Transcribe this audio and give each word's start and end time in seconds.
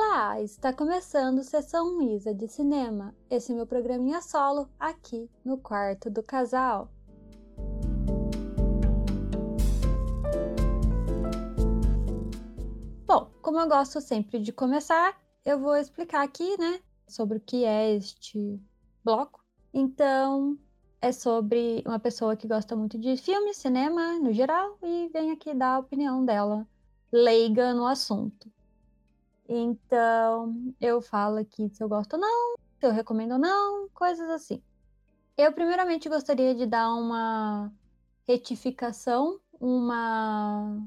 Olá, 0.00 0.40
está 0.40 0.72
começando 0.72 1.42
Sessão 1.42 2.00
Isa 2.00 2.32
de 2.32 2.46
Cinema, 2.46 3.12
esse 3.28 3.52
meu 3.52 3.66
programinha 3.66 4.22
solo 4.22 4.70
aqui 4.78 5.28
no 5.44 5.58
quarto 5.58 6.08
do 6.08 6.22
casal. 6.22 6.88
Bom, 13.04 13.28
como 13.42 13.58
eu 13.58 13.68
gosto 13.68 14.00
sempre 14.00 14.38
de 14.38 14.52
começar, 14.52 15.20
eu 15.44 15.58
vou 15.58 15.76
explicar 15.76 16.22
aqui, 16.22 16.56
né, 16.56 16.80
sobre 17.08 17.38
o 17.38 17.40
que 17.40 17.64
é 17.64 17.96
este 17.96 18.62
bloco. 19.04 19.44
Então, 19.74 20.56
é 21.02 21.10
sobre 21.10 21.82
uma 21.84 21.98
pessoa 21.98 22.36
que 22.36 22.46
gosta 22.46 22.76
muito 22.76 22.96
de 22.96 23.16
filme, 23.16 23.52
cinema 23.52 24.16
no 24.20 24.32
geral, 24.32 24.78
e 24.80 25.08
vem 25.08 25.32
aqui 25.32 25.52
dar 25.52 25.74
a 25.74 25.78
opinião 25.80 26.24
dela, 26.24 26.64
leiga 27.10 27.74
no 27.74 27.84
assunto. 27.84 28.48
Então, 29.48 30.74
eu 30.78 31.00
falo 31.00 31.38
aqui 31.38 31.70
se 31.70 31.82
eu 31.82 31.88
gosto 31.88 32.14
ou 32.14 32.20
não, 32.20 32.54
se 32.78 32.86
eu 32.86 32.92
recomendo 32.92 33.32
ou 33.32 33.38
não, 33.38 33.88
coisas 33.94 34.28
assim. 34.28 34.62
Eu, 35.36 35.52
primeiramente, 35.52 36.08
gostaria 36.08 36.54
de 36.54 36.66
dar 36.66 36.92
uma 36.94 37.72
retificação, 38.26 39.40
uma 39.58 40.78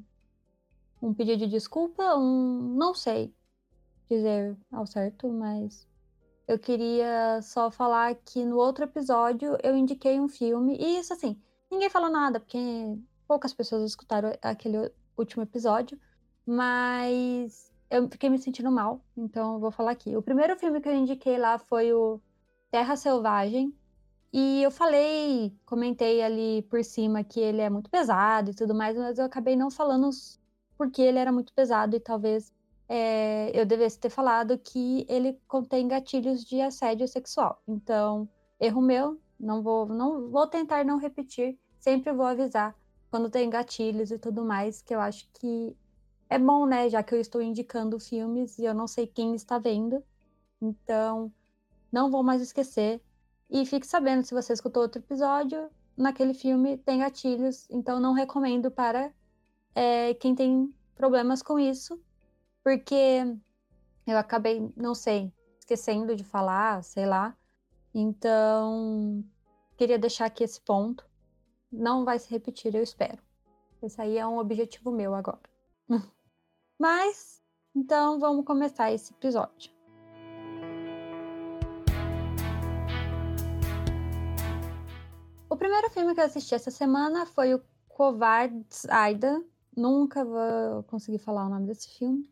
um 1.01 1.13
pedido 1.13 1.39
de 1.39 1.47
desculpa, 1.47 2.15
um 2.15 2.75
não 2.75 2.93
sei 2.93 3.33
dizer 4.07 4.55
ao 4.71 4.85
certo, 4.85 5.27
mas 5.29 5.87
eu 6.47 6.59
queria 6.59 7.41
só 7.41 7.71
falar 7.71 8.13
que 8.15 8.45
no 8.45 8.57
outro 8.57 8.83
episódio 8.83 9.57
eu 9.63 9.75
indiquei 9.75 10.19
um 10.19 10.27
filme, 10.27 10.77
e 10.77 10.99
isso 10.99 11.13
assim, 11.13 11.41
ninguém 11.71 11.89
falou 11.89 12.09
nada, 12.11 12.39
porque 12.39 12.59
poucas 13.27 13.53
pessoas 13.53 13.83
escutaram 13.83 14.33
aquele 14.41 14.91
último 15.17 15.41
episódio, 15.43 15.99
mas 16.45 17.70
eu 17.91 18.09
fiquei 18.09 18.29
me 18.29 18.39
sentindo 18.39 18.71
mal, 18.71 19.01
então 19.17 19.59
vou 19.59 19.69
falar 19.69 19.91
aqui. 19.91 20.15
O 20.15 20.21
primeiro 20.21 20.57
filme 20.57 20.79
que 20.81 20.87
eu 20.87 20.95
indiquei 20.95 21.37
lá 21.37 21.59
foi 21.59 21.93
o 21.93 22.21
Terra 22.71 22.95
Selvagem. 22.95 23.75
E 24.33 24.63
eu 24.63 24.71
falei, 24.71 25.53
comentei 25.65 26.21
ali 26.21 26.61
por 26.63 26.83
cima 26.85 27.21
que 27.21 27.39
ele 27.39 27.59
é 27.59 27.69
muito 27.69 27.89
pesado 27.89 28.51
e 28.51 28.55
tudo 28.55 28.73
mais, 28.73 28.97
mas 28.97 29.19
eu 29.19 29.25
acabei 29.25 29.57
não 29.57 29.69
falando 29.69 30.09
porque 30.77 31.01
ele 31.01 31.19
era 31.19 31.33
muito 31.33 31.53
pesado 31.53 31.95
e 31.97 31.99
talvez 31.99 32.53
é, 32.87 33.51
eu 33.53 33.65
devesse 33.65 33.99
ter 33.99 34.09
falado 34.09 34.57
que 34.57 35.05
ele 35.09 35.37
contém 35.47 35.85
gatilhos 35.85 36.45
de 36.45 36.61
assédio 36.61 37.07
sexual. 37.09 37.61
Então, 37.67 38.27
erro 38.57 38.81
meu, 38.81 39.19
não 39.37 39.61
vou, 39.61 39.85
não 39.85 40.29
vou 40.29 40.47
tentar 40.47 40.85
não 40.85 40.97
repetir, 40.97 41.59
sempre 41.77 42.13
vou 42.13 42.25
avisar 42.25 42.73
quando 43.09 43.29
tem 43.29 43.49
gatilhos 43.49 44.11
e 44.11 44.17
tudo 44.17 44.45
mais, 44.45 44.81
que 44.81 44.95
eu 44.95 45.01
acho 45.01 45.29
que 45.33 45.75
é 46.31 46.39
bom, 46.39 46.65
né? 46.65 46.89
Já 46.89 47.03
que 47.03 47.13
eu 47.13 47.19
estou 47.19 47.41
indicando 47.41 47.99
filmes 47.99 48.57
e 48.57 48.63
eu 48.63 48.73
não 48.73 48.87
sei 48.87 49.05
quem 49.05 49.35
está 49.35 49.59
vendo. 49.59 50.01
Então, 50.61 51.29
não 51.91 52.09
vou 52.09 52.23
mais 52.23 52.41
esquecer. 52.41 53.01
E 53.49 53.65
fique 53.65 53.85
sabendo, 53.85 54.23
se 54.23 54.33
você 54.33 54.53
escutou 54.53 54.83
outro 54.83 55.01
episódio, 55.01 55.69
naquele 55.97 56.33
filme 56.33 56.77
tem 56.77 56.99
gatilhos, 56.99 57.69
então 57.69 57.99
não 57.99 58.13
recomendo 58.13 58.71
para 58.71 59.13
é, 59.75 60.13
quem 60.13 60.33
tem 60.33 60.73
problemas 60.95 61.41
com 61.41 61.59
isso, 61.59 62.01
porque 62.63 63.25
eu 64.07 64.17
acabei, 64.17 64.71
não 64.77 64.95
sei, 64.95 65.33
esquecendo 65.59 66.15
de 66.15 66.23
falar, 66.23 66.81
sei 66.81 67.05
lá. 67.05 67.35
Então, 67.93 69.21
queria 69.75 69.99
deixar 69.99 70.27
aqui 70.27 70.45
esse 70.45 70.61
ponto. 70.61 71.05
Não 71.69 72.05
vai 72.05 72.17
se 72.19 72.29
repetir, 72.29 72.73
eu 72.73 72.83
espero. 72.83 73.21
Esse 73.83 73.99
aí 74.01 74.17
é 74.17 74.25
um 74.25 74.37
objetivo 74.37 74.91
meu 74.91 75.13
agora. 75.13 75.41
Mas, 76.81 77.39
então 77.75 78.19
vamos 78.19 78.43
começar 78.43 78.91
esse 78.91 79.13
episódio. 79.13 79.71
O 85.47 85.55
primeiro 85.55 85.91
filme 85.91 86.15
que 86.15 86.21
eu 86.21 86.25
assisti 86.25 86.55
essa 86.55 86.71
semana 86.71 87.27
foi 87.27 87.53
o 87.53 87.61
Covards 87.87 88.89
Aida. 88.89 89.45
Nunca 89.77 90.25
vou 90.25 90.81
conseguir 90.87 91.19
falar 91.19 91.45
o 91.45 91.49
nome 91.51 91.67
desse 91.67 91.87
filme. 91.99 92.27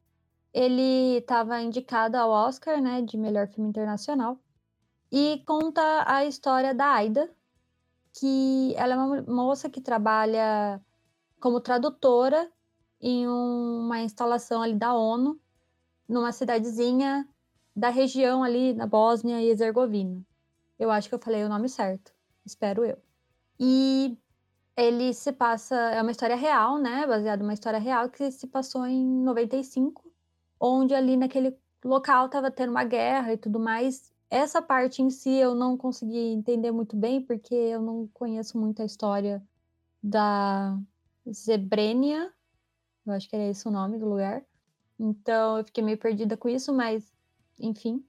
Ele 0.51 1.17
estava 1.17 1.61
indicado 1.61 2.17
ao 2.17 2.31
Oscar, 2.31 2.81
né, 2.81 3.03
de 3.03 3.19
melhor 3.19 3.47
filme 3.49 3.69
internacional. 3.69 4.39
E 5.11 5.43
conta 5.45 6.11
a 6.11 6.25
história 6.25 6.73
da 6.73 6.87
Aida, 6.87 7.31
que 8.19 8.73
ela 8.75 8.95
é 8.95 8.97
uma 8.97 9.21
moça 9.21 9.69
que 9.69 9.79
trabalha 9.79 10.81
como 11.39 11.61
tradutora 11.61 12.51
em 13.01 13.27
uma 13.27 14.01
instalação 14.01 14.61
ali 14.61 14.75
da 14.75 14.93
ONU, 14.93 15.39
numa 16.07 16.31
cidadezinha 16.31 17.27
da 17.75 17.89
região 17.89 18.43
ali 18.43 18.73
na 18.73 18.85
Bósnia 18.85 19.41
e 19.41 19.49
Herzegovina. 19.49 20.21
Eu 20.77 20.91
acho 20.91 21.07
que 21.07 21.15
eu 21.15 21.19
falei 21.19 21.43
o 21.43 21.49
nome 21.49 21.69
certo, 21.69 22.13
espero 22.45 22.83
eu. 22.83 22.97
E 23.59 24.17
ele 24.75 25.13
se 25.13 25.31
passa, 25.31 25.75
é 25.75 26.01
uma 26.01 26.11
história 26.11 26.35
real, 26.35 26.77
né, 26.77 27.05
baseada 27.05 27.43
numa 27.43 27.53
história 27.53 27.79
real 27.79 28.09
que 28.09 28.31
se 28.31 28.47
passou 28.47 28.85
em 28.85 29.05
95, 29.23 30.09
onde 30.59 30.93
ali 30.93 31.17
naquele 31.17 31.57
local 31.83 32.27
estava 32.27 32.49
tendo 32.49 32.71
uma 32.71 32.83
guerra 32.83 33.33
e 33.33 33.37
tudo 33.37 33.59
mais. 33.59 34.13
Essa 34.29 34.61
parte 34.61 35.01
em 35.01 35.09
si 35.09 35.31
eu 35.31 35.55
não 35.55 35.75
consegui 35.75 36.17
entender 36.17 36.71
muito 36.71 36.95
bem, 36.95 37.21
porque 37.21 37.53
eu 37.53 37.81
não 37.81 38.07
conheço 38.13 38.57
muito 38.57 38.81
a 38.81 38.85
história 38.85 39.43
da 40.01 40.77
Zebrenia, 41.29 42.31
eu 43.11 43.17
acho 43.17 43.29
que 43.29 43.35
era 43.35 43.47
esse 43.47 43.67
o 43.67 43.71
nome 43.71 43.97
do 43.97 44.07
lugar. 44.07 44.43
Então 44.99 45.57
eu 45.57 45.63
fiquei 45.63 45.83
meio 45.83 45.97
perdida 45.97 46.35
com 46.37 46.49
isso, 46.49 46.73
mas 46.73 47.11
enfim. 47.59 48.03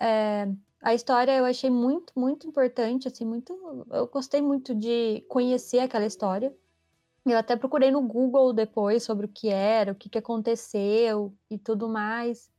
É, 0.00 0.48
a 0.82 0.94
história 0.94 1.36
eu 1.36 1.44
achei 1.44 1.70
muito, 1.70 2.12
muito 2.16 2.46
importante, 2.46 3.08
assim, 3.08 3.24
muito. 3.24 3.52
Eu 3.90 4.06
gostei 4.06 4.40
muito 4.40 4.74
de 4.74 5.24
conhecer 5.28 5.80
aquela 5.80 6.06
história. 6.06 6.54
Eu 7.26 7.36
até 7.36 7.56
procurei 7.56 7.90
no 7.90 8.00
Google 8.02 8.52
depois 8.52 9.02
sobre 9.02 9.26
o 9.26 9.28
que 9.28 9.48
era, 9.48 9.92
o 9.92 9.94
que, 9.94 10.08
que 10.08 10.18
aconteceu 10.18 11.34
e 11.50 11.58
tudo 11.58 11.88
mais. 11.88 12.50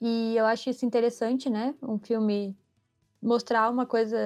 E 0.00 0.36
eu 0.36 0.46
acho 0.46 0.70
isso 0.70 0.86
interessante, 0.86 1.50
né? 1.50 1.74
Um 1.82 1.98
filme 1.98 2.56
mostrar 3.20 3.68
uma 3.70 3.84
coisa 3.84 4.16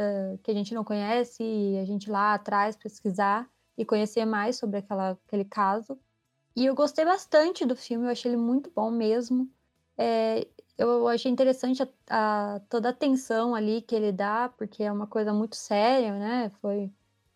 que 0.43 0.51
a 0.51 0.55
gente 0.55 0.75
não 0.75 0.85
conhece 0.85 1.43
e 1.43 1.79
a 1.79 1.85
gente 1.85 2.11
lá 2.11 2.35
atrás 2.35 2.77
pesquisar 2.77 3.49
e 3.77 3.85
conhecer 3.85 4.25
mais 4.27 4.57
sobre 4.57 4.79
aquela, 4.79 5.19
aquele 5.27 5.45
caso. 5.45 5.99
E 6.55 6.67
eu 6.67 6.75
gostei 6.75 7.05
bastante 7.05 7.65
do 7.65 7.75
filme, 7.75 8.07
eu 8.07 8.11
achei 8.11 8.31
ele 8.31 8.41
muito 8.41 8.71
bom 8.71 8.91
mesmo. 8.91 9.51
É, 9.97 10.47
eu 10.77 11.09
achei 11.09 11.31
interessante 11.31 11.83
a, 11.83 11.89
a, 12.57 12.61
toda 12.69 12.91
a 12.91 12.93
tensão 12.93 13.55
ali 13.55 13.83
que 13.83 13.95
ele 13.95 14.13
dá, 14.13 14.49
porque 14.57 14.83
é 14.83 14.93
uma 14.93 15.07
coisa 15.07 15.33
muito 15.33 15.57
séria, 15.57 16.13
né? 16.19 16.51
Foi 16.61 16.91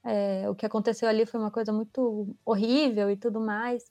é, 0.04 0.48
o 0.48 0.54
que 0.54 0.66
aconteceu 0.66 1.08
ali 1.08 1.26
foi 1.26 1.40
uma 1.40 1.50
coisa 1.50 1.72
muito 1.72 2.34
horrível 2.44 3.10
e 3.10 3.16
tudo 3.16 3.40
mais. 3.40 3.84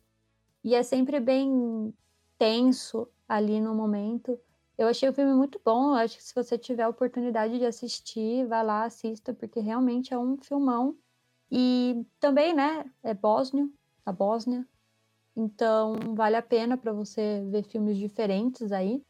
E 0.64 0.76
é 0.76 0.84
sempre 0.84 1.20
bem 1.20 1.94
tenso 2.38 3.08
ali 3.28 3.60
no 3.60 3.76
momento. 3.76 4.40
Eu 4.78 4.88
achei 4.88 5.08
o 5.10 5.14
filme 5.14 5.34
muito 5.34 5.60
bom. 5.64 5.90
Eu 5.90 5.96
acho 5.96 6.18
que 6.18 6.24
se 6.24 6.36
você 6.36 6.58
tiver 6.58 6.84
a 6.84 6.90
oportunidade 6.90 7.58
de 7.60 7.66
assistir, 7.66 8.46
vá 8.48 8.62
lá, 8.62 8.86
assista, 8.86 9.34
porque 9.34 9.60
realmente 9.60 10.14
é 10.14 10.18
um 10.18 10.38
filmão. 10.38 10.98
E 11.52 12.06
também, 12.20 12.54
né, 12.54 12.90
é 13.04 13.14
bósnio, 13.14 13.72
a 14.06 14.12
Bósnia, 14.12 14.68
então, 15.36 15.96
vale 16.16 16.36
a 16.36 16.42
pena 16.42 16.78
para 16.78 16.94
você 16.94 17.44
ver 17.50 17.64
filmes 17.64 17.98
diferentes 17.98 18.72
aí. 18.72 19.04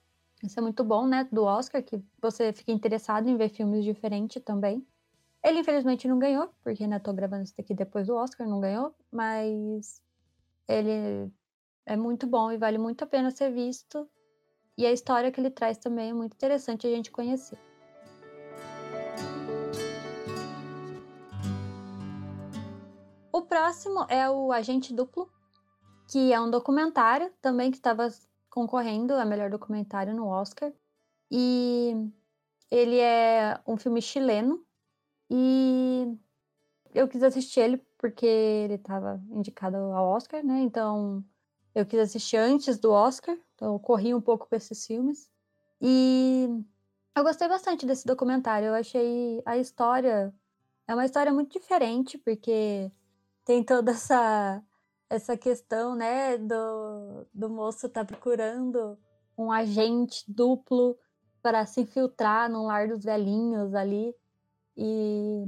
Isso 0.43 0.59
é 0.59 0.61
muito 0.61 0.83
bom, 0.83 1.05
né, 1.05 1.27
do 1.31 1.43
Oscar, 1.43 1.83
que 1.83 2.01
você 2.21 2.51
fica 2.51 2.71
interessado 2.71 3.27
em 3.27 3.37
ver 3.37 3.49
filmes 3.49 3.83
diferentes 3.83 4.41
também. 4.43 4.85
Ele, 5.43 5.59
infelizmente, 5.59 6.07
não 6.07 6.17
ganhou, 6.17 6.49
porque, 6.63 6.87
né, 6.87 6.97
tô 6.97 7.13
gravando 7.13 7.43
isso 7.43 7.53
daqui 7.55 7.73
depois 7.73 8.07
do 8.07 8.15
Oscar, 8.15 8.47
não 8.47 8.59
ganhou, 8.59 8.95
mas 9.11 10.01
ele 10.67 11.31
é 11.85 11.95
muito 11.95 12.25
bom 12.25 12.51
e 12.51 12.57
vale 12.57 12.79
muito 12.79 13.03
a 13.03 13.07
pena 13.07 13.29
ser 13.29 13.51
visto. 13.51 14.09
E 14.77 14.85
a 14.85 14.91
história 14.91 15.31
que 15.31 15.39
ele 15.39 15.51
traz 15.51 15.77
também 15.77 16.09
é 16.09 16.13
muito 16.13 16.33
interessante 16.33 16.87
a 16.87 16.89
gente 16.89 17.11
conhecer. 17.11 17.57
O 23.31 23.41
próximo 23.43 24.05
é 24.09 24.29
o 24.29 24.51
Agente 24.51 24.93
Duplo, 24.93 25.29
que 26.15 26.31
é 26.31 26.39
um 26.39 26.49
documentário 26.49 27.29
também 27.41 27.69
que 27.69 27.75
estava 27.75 28.07
concorrendo 28.49 29.13
a 29.15 29.25
melhor 29.25 29.49
documentário 29.49 30.15
no 30.15 30.27
Oscar. 30.27 30.71
E 31.29 31.93
ele 32.71 32.97
é 32.99 33.59
um 33.67 33.75
filme 33.75 34.01
chileno 34.01 34.65
e 35.29 36.17
eu 36.93 37.05
quis 37.09 37.21
assistir 37.21 37.59
ele 37.59 37.85
porque 37.97 38.25
ele 38.25 38.75
estava 38.75 39.21
indicado 39.29 39.75
ao 39.75 40.07
Oscar, 40.07 40.41
né? 40.41 40.61
Então 40.61 41.21
eu 41.75 41.85
quis 41.85 41.99
assistir 41.99 42.37
antes 42.37 42.79
do 42.79 42.93
Oscar, 42.93 43.37
então 43.53 43.73
eu 43.73 43.79
corri 43.79 44.13
um 44.13 44.21
pouco 44.21 44.47
com 44.47 44.55
esses 44.55 44.87
filmes. 44.87 45.29
E 45.81 46.47
eu 47.13 47.23
gostei 47.25 47.49
bastante 47.49 47.85
desse 47.85 48.05
documentário. 48.05 48.67
Eu 48.67 48.75
achei 48.75 49.41
a 49.45 49.57
história 49.57 50.33
é 50.87 50.93
uma 50.93 51.03
história 51.03 51.33
muito 51.33 51.59
diferente 51.59 52.17
porque 52.17 52.89
tem 53.43 53.61
toda 53.61 53.91
essa 53.91 54.63
essa 55.09 55.37
questão, 55.37 55.95
né, 55.95 56.37
do, 56.37 57.27
do 57.33 57.49
moço 57.49 57.87
tá 57.89 58.03
procurando 58.03 58.97
um 59.37 59.51
agente 59.51 60.23
duplo 60.27 60.97
para 61.41 61.65
se 61.65 61.81
infiltrar 61.81 62.49
no 62.49 62.65
lar 62.65 62.87
dos 62.87 63.03
velhinhos 63.03 63.73
ali. 63.75 64.15
E 64.75 65.45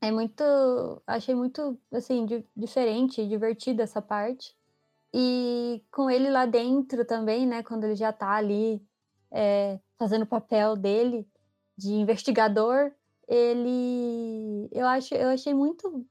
é 0.00 0.10
muito. 0.10 0.42
Achei 1.06 1.34
muito, 1.34 1.78
assim, 1.90 2.26
di 2.26 2.46
diferente, 2.56 3.26
divertida 3.26 3.82
essa 3.82 4.02
parte. 4.02 4.54
E 5.14 5.84
com 5.90 6.10
ele 6.10 6.30
lá 6.30 6.46
dentro 6.46 7.04
também, 7.04 7.46
né? 7.46 7.62
Quando 7.62 7.84
ele 7.84 7.96
já 7.96 8.12
tá 8.12 8.30
ali 8.32 8.84
é, 9.30 9.78
fazendo 9.98 10.22
o 10.22 10.26
papel 10.26 10.76
dele 10.76 11.26
de 11.76 11.92
investigador, 11.92 12.92
ele. 13.28 14.68
Eu, 14.70 14.86
acho, 14.86 15.14
eu 15.14 15.30
achei 15.30 15.54
muito 15.54 16.06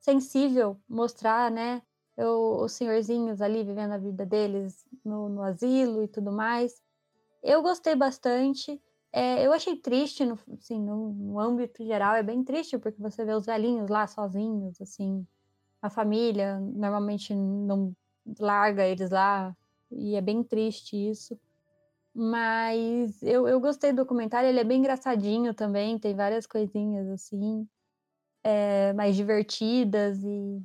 sensível 0.00 0.80
mostrar, 0.88 1.50
né? 1.50 1.82
Eu, 2.16 2.58
os 2.62 2.72
senhorzinhos 2.72 3.40
ali 3.40 3.64
vivendo 3.64 3.92
a 3.92 3.98
vida 3.98 4.24
deles 4.24 4.84
no, 5.04 5.28
no 5.28 5.42
asilo 5.42 6.02
e 6.02 6.08
tudo 6.08 6.30
mais. 6.30 6.80
Eu 7.42 7.62
gostei 7.62 7.94
bastante. 7.94 8.80
É, 9.12 9.46
eu 9.46 9.52
achei 9.52 9.76
triste, 9.76 10.24
no, 10.24 10.38
assim, 10.58 10.80
no, 10.80 11.12
no, 11.12 11.38
âmbito 11.38 11.84
geral, 11.84 12.14
é 12.14 12.22
bem 12.22 12.42
triste, 12.42 12.78
porque 12.78 13.00
você 13.00 13.24
vê 13.24 13.32
os 13.32 13.46
velhinhos 13.46 13.88
lá 13.88 14.06
sozinhos, 14.08 14.80
assim, 14.80 15.24
a 15.80 15.88
família 15.88 16.58
normalmente 16.58 17.34
não 17.34 17.94
larga 18.40 18.84
eles 18.84 19.10
lá, 19.10 19.56
e 19.90 20.16
é 20.16 20.20
bem 20.20 20.42
triste 20.42 20.96
isso. 20.96 21.38
Mas 22.14 23.22
eu, 23.22 23.46
eu 23.48 23.60
gostei 23.60 23.92
do 23.92 23.96
documentário, 23.98 24.48
ele 24.48 24.60
é 24.60 24.64
bem 24.64 24.80
engraçadinho 24.80 25.54
também, 25.54 25.98
tem 25.98 26.14
várias 26.14 26.46
coisinhas 26.46 27.08
assim, 27.08 27.68
é, 28.42 28.92
mais 28.94 29.16
divertidas 29.16 30.22
e 30.24 30.62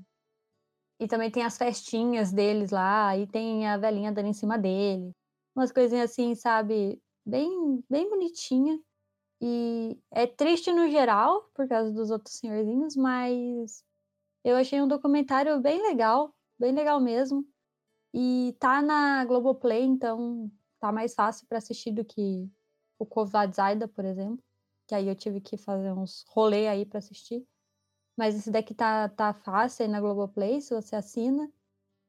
e 0.99 1.07
também 1.07 1.31
tem 1.31 1.43
as 1.43 1.57
festinhas 1.57 2.31
deles 2.31 2.71
lá, 2.71 3.17
e 3.17 3.25
tem 3.27 3.67
a 3.67 3.77
velhinha 3.77 4.11
dando 4.11 4.27
em 4.27 4.33
cima 4.33 4.57
dele. 4.57 5.11
Umas 5.55 5.71
coisinhas 5.71 6.11
assim, 6.11 6.35
sabe? 6.35 7.01
Bem, 7.25 7.83
bem 7.89 8.09
bonitinha. 8.09 8.79
E 9.41 9.97
é 10.11 10.27
triste 10.27 10.71
no 10.73 10.89
geral, 10.89 11.43
por 11.53 11.67
causa 11.67 11.91
dos 11.91 12.11
outros 12.11 12.35
senhorzinhos, 12.37 12.95
mas 12.95 13.83
eu 14.43 14.55
achei 14.57 14.81
um 14.81 14.87
documentário 14.87 15.59
bem 15.61 15.81
legal, 15.81 16.33
bem 16.59 16.73
legal 16.73 16.99
mesmo. 16.99 17.45
E 18.13 18.55
tá 18.59 18.81
na 18.81 19.23
Globoplay, 19.25 19.83
então 19.83 20.51
tá 20.79 20.91
mais 20.91 21.13
fácil 21.13 21.47
para 21.47 21.59
assistir 21.59 21.91
do 21.91 22.03
que 22.05 22.49
o 22.99 23.05
Kovad 23.05 23.55
Zaida, 23.55 23.87
por 23.87 24.05
exemplo. 24.05 24.43
Que 24.87 24.95
aí 24.95 25.07
eu 25.07 25.15
tive 25.15 25.41
que 25.41 25.57
fazer 25.57 25.93
uns 25.93 26.25
rolê 26.29 26.67
aí 26.67 26.85
para 26.85 26.99
assistir. 26.99 27.45
Mas 28.19 28.35
esse 28.35 28.51
daqui 28.51 28.73
tá, 28.73 29.07
tá 29.07 29.33
fácil 29.33 29.85
aí 29.85 29.89
na 29.89 30.01
Globoplay, 30.01 30.59
se 30.59 30.75
você 30.75 30.93
assina. 30.93 31.49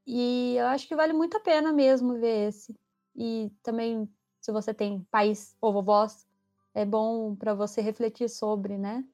E 0.05 0.57
eu 0.57 0.67
acho 0.67 0.89
que 0.89 0.97
vale 0.97 1.12
muito 1.12 1.37
a 1.37 1.41
pena 1.41 1.73
mesmo 1.73 2.15
ver 2.19 2.49
esse. 2.49 2.75
E 3.15 3.49
também, 3.62 4.12
se 4.41 4.51
você 4.51 4.75
tem 4.75 5.07
pais 5.09 5.57
ou 5.61 5.73
vovós, 5.73 6.27
é 6.75 6.85
bom 6.85 7.37
para 7.37 7.55
você 7.55 7.81
refletir 7.81 8.29
sobre, 8.29 8.77
né? 8.77 9.05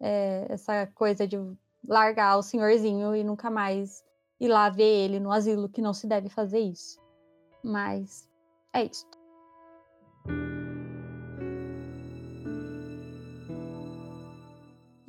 É, 0.00 0.46
essa 0.48 0.88
coisa 0.88 1.24
de 1.24 1.36
largar 1.86 2.36
o 2.36 2.42
senhorzinho 2.42 3.14
e 3.14 3.22
nunca 3.22 3.48
mais 3.48 4.04
ir 4.40 4.48
lá 4.48 4.68
ver 4.68 5.04
ele 5.04 5.20
no 5.20 5.30
asilo, 5.30 5.68
que 5.68 5.80
não 5.80 5.94
se 5.94 6.08
deve 6.08 6.28
fazer 6.28 6.58
isso. 6.58 6.98
Mas 7.62 8.28
é 8.72 8.86
isso. 8.86 9.06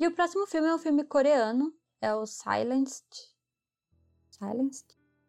E 0.02 0.06
o 0.08 0.10
próximo 0.10 0.44
filme 0.48 0.66
é 0.66 0.74
um 0.74 0.78
filme 0.78 1.04
coreano, 1.04 1.72
é 2.00 2.12
o 2.12 2.26
Silenced. 2.26 3.06
Silenced? 4.32 4.84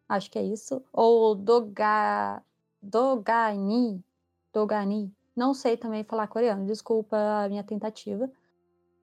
Acho 0.08 0.28
que 0.28 0.36
é 0.36 0.42
isso. 0.42 0.84
Ou 0.92 1.36
Doga... 1.36 2.42
Dogani. 2.82 4.04
Dogani. 4.52 5.14
Não 5.36 5.54
sei 5.54 5.76
também 5.76 6.02
falar 6.02 6.26
coreano, 6.26 6.66
desculpa 6.66 7.16
a 7.16 7.48
minha 7.48 7.62
tentativa. 7.62 8.28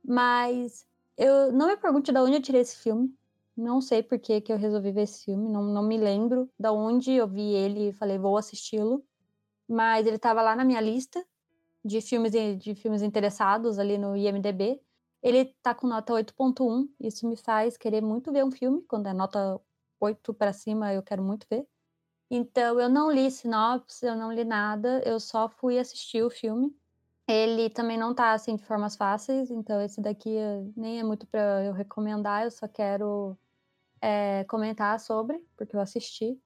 Mas 0.04 0.86
eu 1.16 1.54
não 1.54 1.68
me 1.68 1.78
pergunte 1.78 2.12
de 2.12 2.20
onde 2.20 2.36
eu 2.36 2.42
tirei 2.42 2.60
esse 2.60 2.76
filme. 2.76 3.10
Não 3.56 3.80
sei 3.80 4.04
por 4.04 4.20
que, 4.20 4.42
que 4.42 4.52
eu 4.52 4.58
resolvi 4.58 4.92
ver 4.92 5.04
esse 5.04 5.24
filme. 5.24 5.48
Não, 5.48 5.64
não 5.64 5.84
me 5.84 5.98
lembro 5.98 6.50
de 6.60 6.70
onde 6.70 7.14
eu 7.14 7.30
vi 7.30 7.54
ele 7.54 7.92
e 7.92 7.94
falei, 7.94 8.18
vou 8.18 8.36
assisti-lo. 8.36 9.06
Mas 9.70 10.06
ele 10.06 10.18
estava 10.18 10.42
lá 10.42 10.54
na 10.54 10.66
minha 10.66 10.82
lista 10.82 11.26
de 11.82 12.02
filmes, 12.02 12.34
de 12.60 12.76
filmes 12.76 13.02
interessados 13.02 13.80
ali 13.80 13.98
no 13.98 14.18
IMDB. 14.18 14.82
Ele 15.22 15.46
tá 15.62 15.74
com 15.76 15.88
nota 15.88 16.14
8.1, 16.14 16.90
isso 17.00 17.28
me 17.28 17.38
faz 17.38 17.78
querer 17.78 18.02
muito 18.02 18.32
ver 18.32 18.44
um 18.44 18.52
filme, 18.52 18.82
quando 18.88 19.08
é 19.08 19.14
nota 19.14 19.60
8 20.00 20.34
para 20.34 20.52
cima 20.54 20.94
eu 20.94 21.04
quero 21.04 21.24
muito 21.24 21.46
ver. 21.50 21.68
Então 22.30 22.80
eu 22.80 22.90
não 22.90 23.12
li 23.12 23.30
sinopse, 23.30 24.06
eu 24.06 24.16
não 24.16 24.32
li 24.32 24.44
nada, 24.46 25.02
eu 25.06 25.20
só 25.20 25.50
fui 25.50 25.78
assistir 25.78 26.24
o 26.24 26.30
filme. 26.30 26.76
Ele 27.28 27.70
também 27.70 27.98
não 27.98 28.16
tá 28.16 28.34
assim 28.34 28.56
de 28.56 28.64
formas 28.64 28.96
fáceis, 28.96 29.52
então 29.52 29.82
esse 29.82 30.02
daqui 30.02 30.36
eh, 30.36 30.64
nem 30.76 31.00
é 31.00 31.04
muito 31.04 31.28
para 31.28 31.64
eu 31.64 31.74
recomendar, 31.74 32.44
eu 32.44 32.52
só 32.52 32.68
quero 32.68 33.38
é, 34.02 34.44
comentar 34.46 35.00
sobre, 35.00 35.38
porque 35.56 35.76
eu 35.76 35.80
assisti. 35.80 36.38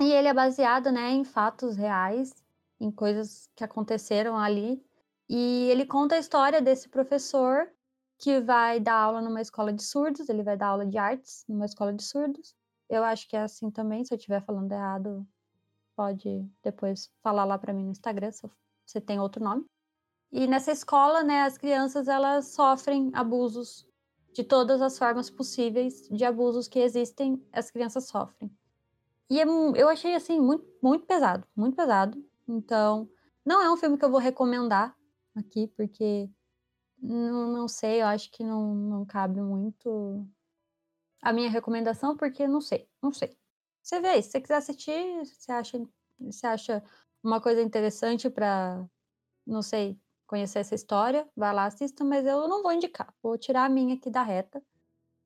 E 0.00 0.12
ele 0.12 0.28
é 0.28 0.34
baseado, 0.34 0.90
né, 0.90 1.10
em 1.10 1.24
fatos 1.24 1.76
reais, 1.76 2.32
em 2.80 2.90
coisas 2.90 3.48
que 3.54 3.62
aconteceram 3.62 4.36
ali. 4.36 4.84
E 5.28 5.70
ele 5.70 5.86
conta 5.86 6.14
a 6.16 6.18
história 6.18 6.60
desse 6.60 6.88
professor 6.88 7.70
que 8.18 8.40
vai 8.40 8.78
dar 8.78 8.94
aula 8.94 9.20
numa 9.20 9.40
escola 9.40 9.72
de 9.72 9.82
surdos, 9.82 10.28
ele 10.28 10.42
vai 10.42 10.56
dar 10.56 10.68
aula 10.68 10.86
de 10.86 10.98
artes 10.98 11.44
numa 11.48 11.64
escola 11.64 11.92
de 11.92 12.02
surdos. 12.02 12.54
Eu 12.88 13.02
acho 13.02 13.28
que 13.28 13.36
é 13.36 13.42
assim 13.42 13.70
também, 13.70 14.04
se 14.04 14.12
eu 14.12 14.16
estiver 14.16 14.42
falando 14.44 14.70
errado, 14.70 15.26
pode 15.96 16.46
depois 16.62 17.10
falar 17.22 17.44
lá 17.44 17.58
para 17.58 17.72
mim 17.72 17.84
no 17.84 17.90
Instagram 17.90 18.30
se 18.30 18.48
você 18.86 19.00
tem 19.00 19.18
outro 19.18 19.42
nome. 19.42 19.64
E 20.30 20.46
nessa 20.46 20.72
escola, 20.72 21.22
né, 21.22 21.42
as 21.42 21.56
crianças 21.56 22.08
elas 22.08 22.48
sofrem 22.48 23.10
abusos 23.14 23.86
de 24.32 24.42
todas 24.42 24.82
as 24.82 24.98
formas 24.98 25.30
possíveis 25.30 26.08
de 26.08 26.24
abusos 26.24 26.66
que 26.66 26.80
existem, 26.80 27.42
as 27.52 27.70
crianças 27.70 28.06
sofrem. 28.06 28.50
E 29.30 29.40
é, 29.40 29.44
eu 29.44 29.88
achei 29.88 30.14
assim 30.14 30.40
muito 30.40 30.66
muito 30.82 31.06
pesado, 31.06 31.46
muito 31.56 31.76
pesado. 31.76 32.22
Então, 32.46 33.08
não 33.44 33.62
é 33.62 33.70
um 33.70 33.76
filme 33.76 33.96
que 33.96 34.04
eu 34.04 34.10
vou 34.10 34.20
recomendar 34.20 34.94
aqui, 35.34 35.68
porque 35.68 36.28
não, 36.98 37.52
não 37.52 37.68
sei, 37.68 38.02
eu 38.02 38.06
acho 38.06 38.30
que 38.30 38.42
não, 38.44 38.74
não 38.74 39.04
cabe 39.04 39.40
muito 39.40 40.26
a 41.22 41.32
minha 41.32 41.50
recomendação, 41.50 42.16
porque 42.16 42.46
não 42.46 42.60
sei, 42.60 42.88
não 43.02 43.12
sei. 43.12 43.36
Você 43.82 44.00
vê, 44.00 44.22
se 44.22 44.30
você 44.30 44.40
quiser 44.40 44.56
assistir, 44.56 45.26
você 45.26 45.52
acha, 45.52 45.88
você 46.18 46.46
acha 46.46 46.84
uma 47.22 47.40
coisa 47.40 47.62
interessante 47.62 48.30
para, 48.30 48.86
não 49.46 49.62
sei, 49.62 49.98
conhecer 50.26 50.60
essa 50.60 50.74
história, 50.74 51.28
vai 51.36 51.54
lá, 51.54 51.66
assista, 51.66 52.04
mas 52.04 52.26
eu 52.26 52.48
não 52.48 52.62
vou 52.62 52.72
indicar, 52.72 53.14
vou 53.22 53.36
tirar 53.38 53.64
a 53.64 53.68
minha 53.68 53.94
aqui 53.94 54.10
da 54.10 54.22
reta. 54.22 54.62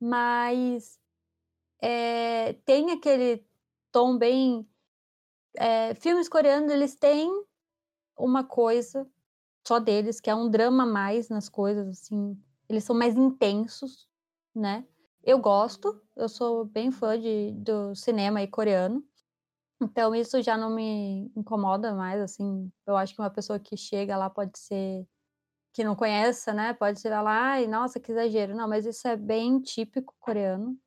Mas 0.01 0.99
é, 1.81 2.53
tem 2.65 2.91
aquele 2.93 3.45
tom 3.93 4.19
bem. 4.19 4.69
É, 5.57 5.95
filmes 5.95 6.29
coreanos, 6.29 6.71
eles 6.73 6.95
têm 6.95 7.31
uma 8.17 8.45
coisa 8.45 9.09
só 9.69 9.79
deles, 9.79 10.19
que 10.21 10.31
é 10.31 10.35
um 10.35 10.51
drama 10.51 10.87
mais 10.87 11.29
nas 11.29 11.49
coisas, 11.49 11.87
assim. 11.89 12.37
Eles 12.69 12.85
são 12.85 12.97
mais 12.97 13.15
intensos, 13.15 14.09
né? 14.55 14.87
Eu 15.23 15.39
gosto, 15.39 16.01
eu 16.17 16.29
sou 16.29 16.65
bem 16.65 16.91
fã 16.91 17.21
de, 17.21 17.53
do 17.53 17.95
cinema 17.95 18.41
aí 18.41 18.49
coreano. 18.49 19.05
Então 19.81 20.15
isso 20.15 20.43
já 20.43 20.57
não 20.57 20.71
me 20.71 21.31
incomoda 21.37 21.95
mais, 21.95 22.21
assim. 22.21 22.73
Eu 22.87 22.97
acho 22.97 23.15
que 23.15 23.21
uma 23.21 23.31
pessoa 23.31 23.61
que 23.61 23.77
chega 23.77 24.17
lá 24.17 24.31
pode 24.31 24.59
ser 24.59 25.07
que 25.75 25.85
não 25.85 25.95
conheça, 25.95 26.53
né? 26.53 26.73
Pode 26.73 26.99
ser 26.99 27.11
lá, 27.11 27.53
ai, 27.53 27.67
nossa, 27.67 28.01
que 28.01 28.11
exagero. 28.11 28.57
Não, 28.57 28.69
mas 28.69 28.87
isso 28.87 29.07
é 29.07 29.17
bem 29.17 29.61
típico 29.61 30.15
coreano. 30.19 30.79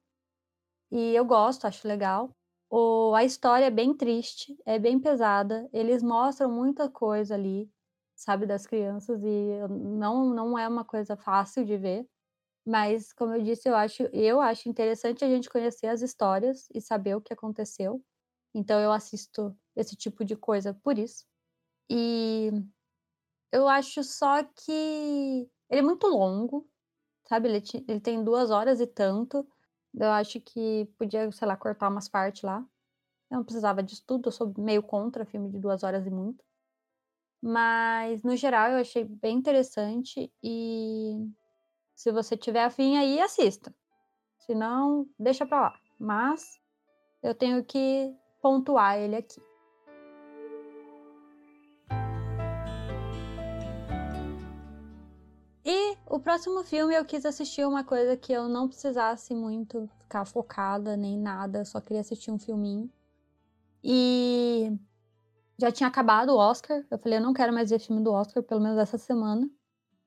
E 0.92 1.16
eu 1.16 1.24
gosto, 1.24 1.66
acho 1.66 1.88
legal. 1.88 2.36
O, 2.70 3.14
a 3.16 3.24
história 3.24 3.66
é 3.66 3.72
bem 3.72 3.94
triste, 3.96 4.58
é 4.66 4.80
bem 4.80 5.00
pesada. 5.00 5.70
Eles 5.72 6.02
mostram 6.02 6.52
muita 6.52 6.90
coisa 6.90 7.36
ali 7.36 7.70
sabe, 8.16 8.46
das 8.46 8.66
crianças 8.68 9.22
e 9.24 9.68
não 9.70 10.30
não 10.34 10.58
é 10.60 10.68
uma 10.68 10.86
coisa 10.86 11.16
fácil 11.18 11.66
de 11.66 11.78
ver. 11.78 12.08
Mas 12.66 13.14
como 13.14 13.34
eu 13.36 13.44
disse, 13.44 13.70
eu 13.70 13.76
acho 13.76 14.04
eu 14.14 14.42
acho 14.42 14.70
interessante 14.70 15.26
a 15.26 15.30
gente 15.30 15.50
conhecer 15.50 15.88
as 15.88 16.02
histórias 16.02 16.68
e 16.76 16.82
saber 16.82 17.16
o 17.16 17.22
que 17.22 17.34
aconteceu. 17.34 18.04
Então 18.56 18.80
eu 18.82 18.92
assisto 18.94 19.56
esse 19.76 19.96
tipo 19.98 20.26
de 20.26 20.36
coisa 20.38 20.74
por 20.84 20.98
isso. 21.00 21.26
E 21.92 22.52
eu 23.52 23.68
acho 23.68 24.04
só 24.04 24.44
que 24.44 24.72
ele 25.70 25.80
é 25.80 25.82
muito 25.82 26.08
longo, 26.08 26.70
sabe? 27.28 27.50
Ele, 27.50 27.64
ele 27.88 28.02
tem 28.02 28.24
duas 28.24 28.52
horas 28.52 28.82
e 28.82 28.88
tanto. 28.88 29.48
Eu 29.96 30.12
acho 30.12 30.40
que 30.42 30.86
podia, 30.98 31.32
sei 31.32 31.48
lá, 31.48 31.58
cortar 31.58 31.90
umas 31.90 32.10
partes 32.10 32.44
lá. 32.44 32.60
Eu 33.32 33.38
não 33.40 33.46
precisava 33.46 33.84
disso 33.84 34.04
tudo, 34.08 34.30
eu 34.30 34.34
sou 34.34 34.54
meio 34.60 34.84
contra 34.84 35.26
filme 35.26 35.50
de 35.52 35.60
duas 35.60 35.84
horas 35.84 36.08
e 36.08 36.12
muito. 36.12 36.44
Mas, 37.42 38.22
no 38.24 38.36
geral, 38.36 38.72
eu 38.72 38.78
achei 38.78 39.04
bem 39.04 39.38
interessante 39.38 40.32
e 40.44 41.28
se 41.96 42.12
você 42.12 42.38
tiver 42.38 42.64
afim 42.64 42.98
aí, 42.98 43.20
assista. 43.20 43.74
Se 44.40 44.54
não, 44.54 45.08
deixa 45.18 45.46
pra 45.46 45.62
lá. 45.62 45.80
Mas 46.00 46.60
eu 47.24 47.34
tenho 47.34 47.64
que 47.64 48.14
pontuar 48.42 48.98
ele 49.00 49.16
aqui. 49.16 49.42
E 55.64 55.96
o 56.08 56.20
próximo 56.20 56.64
filme 56.64 56.96
eu 56.96 57.06
quis 57.06 57.26
assistir 57.26 57.66
uma 57.66 57.84
coisa 57.84 58.18
que 58.18 58.34
eu 58.34 58.50
não 58.50 58.68
precisasse 58.68 59.34
muito 59.34 59.88
ficar 60.00 60.26
focada 60.26 60.98
nem 60.98 61.18
nada, 61.18 61.64
só 61.64 61.80
queria 61.80 62.02
assistir 62.02 62.32
um 62.32 62.40
filminho. 62.40 62.92
E 63.84 64.72
já 65.62 65.72
tinha 65.72 65.88
acabado 65.88 66.30
o 66.30 66.38
Oscar. 66.38 66.84
Eu 66.90 66.98
falei, 66.98 67.20
eu 67.20 67.22
não 67.24 67.34
quero 67.34 67.54
mais 67.54 67.70
ver 67.70 67.80
filme 67.80 68.04
do 68.04 68.12
Oscar, 68.12 68.42
pelo 68.42 68.62
menos 68.62 68.80
essa 68.80 68.98
semana. 68.98 69.48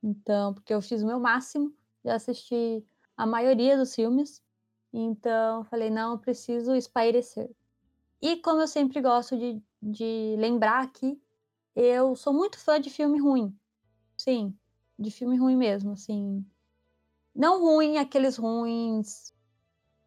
Então, 0.02 0.52
porque 0.52 0.74
eu 0.74 0.82
fiz 0.82 1.00
o 1.02 1.06
meu 1.06 1.20
máximo, 1.20 1.72
já 2.04 2.16
assisti 2.16 2.84
a 3.16 3.24
maioria 3.24 3.76
dos 3.76 3.94
filmes. 3.94 4.42
Então, 4.92 5.64
falei, 5.64 5.90
não, 5.90 6.12
eu 6.12 6.18
preciso 6.18 6.74
espairecer. 6.74 7.48
E 8.20 8.36
como 8.38 8.60
eu 8.60 8.66
sempre 8.66 9.00
gosto 9.00 9.36
de, 9.38 9.62
de 9.80 10.34
lembrar 10.38 10.82
aqui, 10.82 11.22
eu 11.74 12.16
sou 12.16 12.32
muito 12.32 12.58
fã 12.58 12.80
de 12.80 12.90
filme 12.90 13.20
ruim. 13.20 13.56
Sim, 14.16 14.56
de 14.98 15.10
filme 15.10 15.36
ruim 15.36 15.56
mesmo, 15.56 15.92
assim. 15.92 16.44
Não 17.34 17.60
ruim 17.60 17.98
aqueles 17.98 18.36
ruins, 18.36 19.32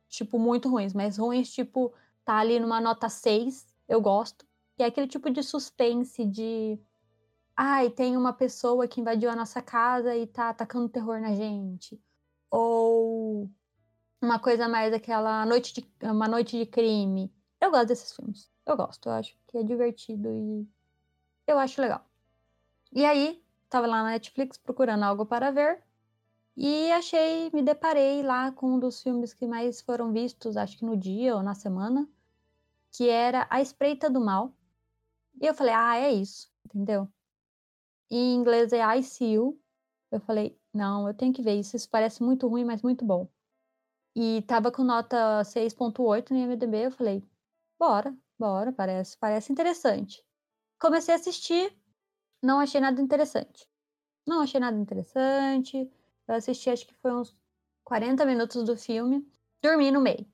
tipo, 0.10 0.40
muito 0.40 0.70
ruins, 0.70 0.94
mas 0.94 1.18
ruins, 1.18 1.52
tipo, 1.54 1.94
tá 2.26 2.38
ali 2.38 2.60
numa 2.60 2.82
nota 2.82 3.10
6, 3.10 3.68
eu 3.88 4.02
gosto. 4.02 4.47
Que 4.78 4.84
é 4.84 4.86
aquele 4.86 5.08
tipo 5.08 5.30
de 5.30 5.44
suspense 5.44 6.24
de. 6.26 6.80
Ai, 7.56 7.90
tem 7.90 8.16
uma 8.16 8.32
pessoa 8.32 8.88
que 8.88 9.02
invadiu 9.02 9.30
a 9.30 9.36
nossa 9.36 9.62
casa 9.62 10.16
e 10.16 10.28
tá 10.28 10.50
atacando 10.50 10.88
terror 10.88 11.20
na 11.20 11.34
gente. 11.34 12.00
Ou 12.50 13.50
uma 14.22 14.40
coisa 14.40 14.70
mais 14.70 14.94
aquela 14.94 15.46
noite 15.46 15.74
de, 15.74 15.86
uma 16.04 16.28
noite 16.28 16.58
de 16.58 16.66
crime. 16.66 17.34
Eu 17.60 17.72
gosto 17.72 17.88
desses 17.88 18.16
filmes. 18.16 18.50
Eu 18.66 18.78
gosto, 18.78 19.10
eu 19.10 19.14
acho 19.14 19.36
que 19.48 19.58
é 19.58 19.64
divertido 19.64 20.30
e 20.30 20.68
eu 21.48 21.58
acho 21.58 21.82
legal. 21.82 22.06
E 22.94 23.04
aí, 23.06 23.44
tava 23.70 23.88
lá 23.88 24.04
na 24.04 24.12
Netflix 24.12 24.58
procurando 24.58 25.04
algo 25.04 25.26
para 25.26 25.52
ver 25.52 25.84
e 26.60 26.92
achei, 26.92 27.52
me 27.54 27.62
deparei 27.62 28.24
lá 28.24 28.52
com 28.52 28.74
um 28.74 28.80
dos 28.80 29.04
filmes 29.04 29.32
que 29.32 29.46
mais 29.46 29.80
foram 29.80 30.12
vistos, 30.12 30.58
acho 30.58 30.76
que 30.80 30.86
no 30.86 30.98
dia 30.98 31.36
ou 31.36 31.44
na 31.44 31.54
semana, 31.54 32.10
que 32.92 33.08
era 33.08 33.46
A 33.48 33.62
Espreita 33.62 34.10
do 34.10 34.20
Mal. 34.20 34.52
E 35.42 35.46
eu 35.46 35.54
falei, 35.54 35.74
ah, 35.74 35.98
é 35.98 36.12
isso, 36.12 36.50
entendeu? 36.66 37.08
Em 38.10 38.36
inglês 38.36 38.74
é 38.74 38.82
I 38.98 39.04
See 39.04 39.34
You. 39.34 39.60
Eu 40.12 40.20
falei, 40.22 40.60
não, 40.74 41.08
eu 41.08 41.14
tenho 41.14 41.34
que 41.34 41.42
ver 41.42 41.60
isso, 41.60 41.76
isso 41.76 41.90
parece 41.90 42.24
muito 42.24 42.48
ruim, 42.48 42.64
mas 42.64 42.82
muito 42.82 43.06
bom. 43.06 43.28
E 44.16 44.42
tava 44.44 44.72
com 44.72 44.84
nota 44.84 45.44
6.8 45.44 46.32
no 46.32 46.38
IMDb, 46.38 46.86
eu 46.86 46.92
falei, 46.92 47.24
bora, 47.80 48.18
bora, 48.40 48.72
parece, 48.74 49.18
parece 49.18 49.52
interessante. 49.52 50.26
Comecei 50.80 51.14
a 51.14 51.18
assistir, 51.18 51.78
não 52.42 52.60
achei 52.60 52.82
nada 52.82 53.02
interessante. 53.02 53.68
Não 54.26 54.42
achei 54.42 54.60
nada 54.60 54.78
interessante. 54.78 55.90
Eu 56.28 56.36
assisti, 56.36 56.70
acho 56.70 56.88
que 56.88 56.94
foi 56.96 57.14
uns 57.14 57.36
40 57.84 58.26
minutos 58.26 58.64
do 58.66 58.78
filme. 58.78 59.26
Dormi 59.62 59.92
no 59.92 60.02
meio. 60.02 60.26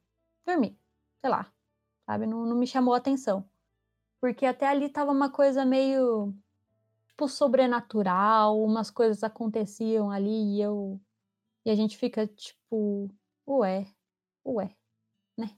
Dormi. 0.45 0.77
Sei 1.21 1.29
lá. 1.29 1.51
Sabe? 2.05 2.25
Não, 2.25 2.45
não 2.45 2.55
me 2.57 2.67
chamou 2.67 2.93
a 2.93 2.97
atenção. 2.97 3.47
Porque 4.23 4.45
até 4.45 4.65
ali 4.65 4.87
tava 4.87 5.11
uma 5.11 5.29
coisa 5.29 5.65
meio. 5.65 6.33
Tipo, 7.09 7.27
sobrenatural. 7.27 8.57
Umas 8.63 8.89
coisas 8.89 9.21
aconteciam 9.21 10.09
ali 10.09 10.55
e 10.55 10.61
eu. 10.61 10.97
E 11.65 11.69
a 11.69 11.75
gente 11.75 11.97
fica 11.97 12.25
tipo. 12.25 13.09
Ué. 13.45 13.85
Ué. 14.45 14.73
Né? 15.37 15.49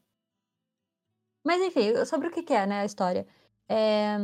Mas 1.44 1.62
enfim, 1.62 2.04
sobre 2.08 2.30
o 2.30 2.32
que, 2.32 2.42
que 2.42 2.56
é, 2.56 2.66
né, 2.66 2.82
a 2.82 2.86
história. 2.86 3.28
É 3.70 4.18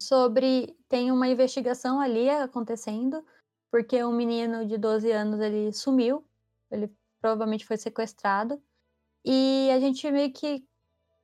sobre 0.00 0.74
tem 0.88 1.12
uma 1.12 1.28
investigação 1.28 2.00
ali 2.00 2.30
acontecendo, 2.30 3.22
porque 3.70 4.02
um 4.02 4.12
menino 4.12 4.66
de 4.66 4.78
12 4.78 5.10
anos 5.10 5.40
ele 5.40 5.72
sumiu, 5.72 6.24
ele 6.70 6.90
provavelmente 7.20 7.66
foi 7.66 7.76
sequestrado, 7.76 8.62
e 9.24 9.70
a 9.74 9.80
gente 9.80 10.10
meio 10.10 10.32
que 10.32 10.66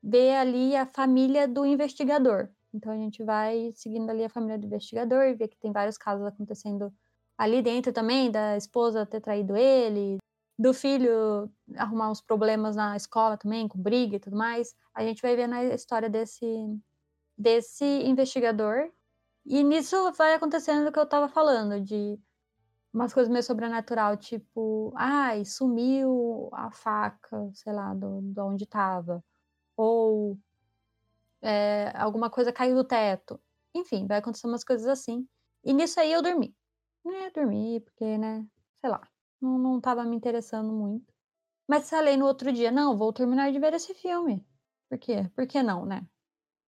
vê 0.02 0.34
ali 0.34 0.74
a 0.76 0.86
família 0.86 1.46
do 1.46 1.64
investigador. 1.64 2.48
Então 2.74 2.92
a 2.92 2.96
gente 2.96 3.22
vai 3.22 3.72
seguindo 3.74 4.10
ali 4.10 4.24
a 4.24 4.28
família 4.28 4.58
do 4.58 4.66
investigador 4.66 5.24
e 5.24 5.34
vê 5.34 5.46
que 5.48 5.58
tem 5.58 5.72
vários 5.72 5.98
casos 5.98 6.26
acontecendo 6.26 6.92
ali 7.36 7.62
dentro 7.62 7.92
também, 7.92 8.30
da 8.30 8.56
esposa 8.56 9.06
ter 9.06 9.20
traído 9.20 9.56
ele, 9.56 10.18
do 10.58 10.72
filho 10.72 11.50
arrumar 11.76 12.10
uns 12.10 12.20
problemas 12.20 12.76
na 12.76 12.96
escola 12.96 13.36
também, 13.36 13.68
com 13.68 13.78
briga 13.78 14.16
e 14.16 14.20
tudo 14.20 14.36
mais. 14.36 14.74
A 14.94 15.02
gente 15.02 15.22
vai 15.22 15.36
vendo 15.36 15.54
a 15.54 15.64
história 15.74 16.08
desse 16.08 16.46
desse 17.36 17.84
investigador. 17.84 18.90
E 19.44 19.62
nisso 19.64 20.12
vai 20.12 20.34
acontecendo 20.34 20.88
o 20.88 20.92
que 20.92 20.98
eu 20.98 21.06
tava 21.06 21.28
falando, 21.28 21.80
de 21.80 22.18
umas 22.92 23.12
coisas 23.12 23.30
meio 23.30 23.42
sobrenatural, 23.42 24.16
tipo, 24.16 24.92
ai, 24.96 25.44
sumiu 25.44 26.48
a 26.52 26.70
faca, 26.70 27.50
sei 27.54 27.72
lá, 27.72 27.94
de 27.94 28.40
onde 28.40 28.66
tava. 28.66 29.24
Ou 29.76 30.38
é, 31.40 31.92
alguma 31.96 32.30
coisa 32.30 32.52
caiu 32.52 32.74
do 32.76 32.84
teto. 32.84 33.40
Enfim, 33.74 34.06
vai 34.06 34.18
acontecer 34.18 34.46
umas 34.46 34.64
coisas 34.64 34.86
assim. 34.86 35.26
E 35.64 35.72
nisso 35.72 35.98
aí 36.00 36.12
eu 36.12 36.22
dormi. 36.22 36.54
É, 37.06 37.30
dormi, 37.30 37.80
porque, 37.80 38.16
né, 38.16 38.46
sei 38.80 38.90
lá, 38.90 39.06
não, 39.40 39.58
não 39.58 39.80
tava 39.80 40.04
me 40.04 40.14
interessando 40.14 40.72
muito. 40.72 41.12
Mas 41.68 41.88
falei 41.88 42.16
no 42.16 42.26
outro 42.26 42.52
dia, 42.52 42.70
não, 42.70 42.96
vou 42.96 43.12
terminar 43.12 43.50
de 43.50 43.58
ver 43.58 43.74
esse 43.74 43.94
filme. 43.94 44.46
Por 44.88 44.98
quê? 44.98 45.30
Por 45.34 45.46
que 45.46 45.62
não, 45.62 45.86
né? 45.86 46.06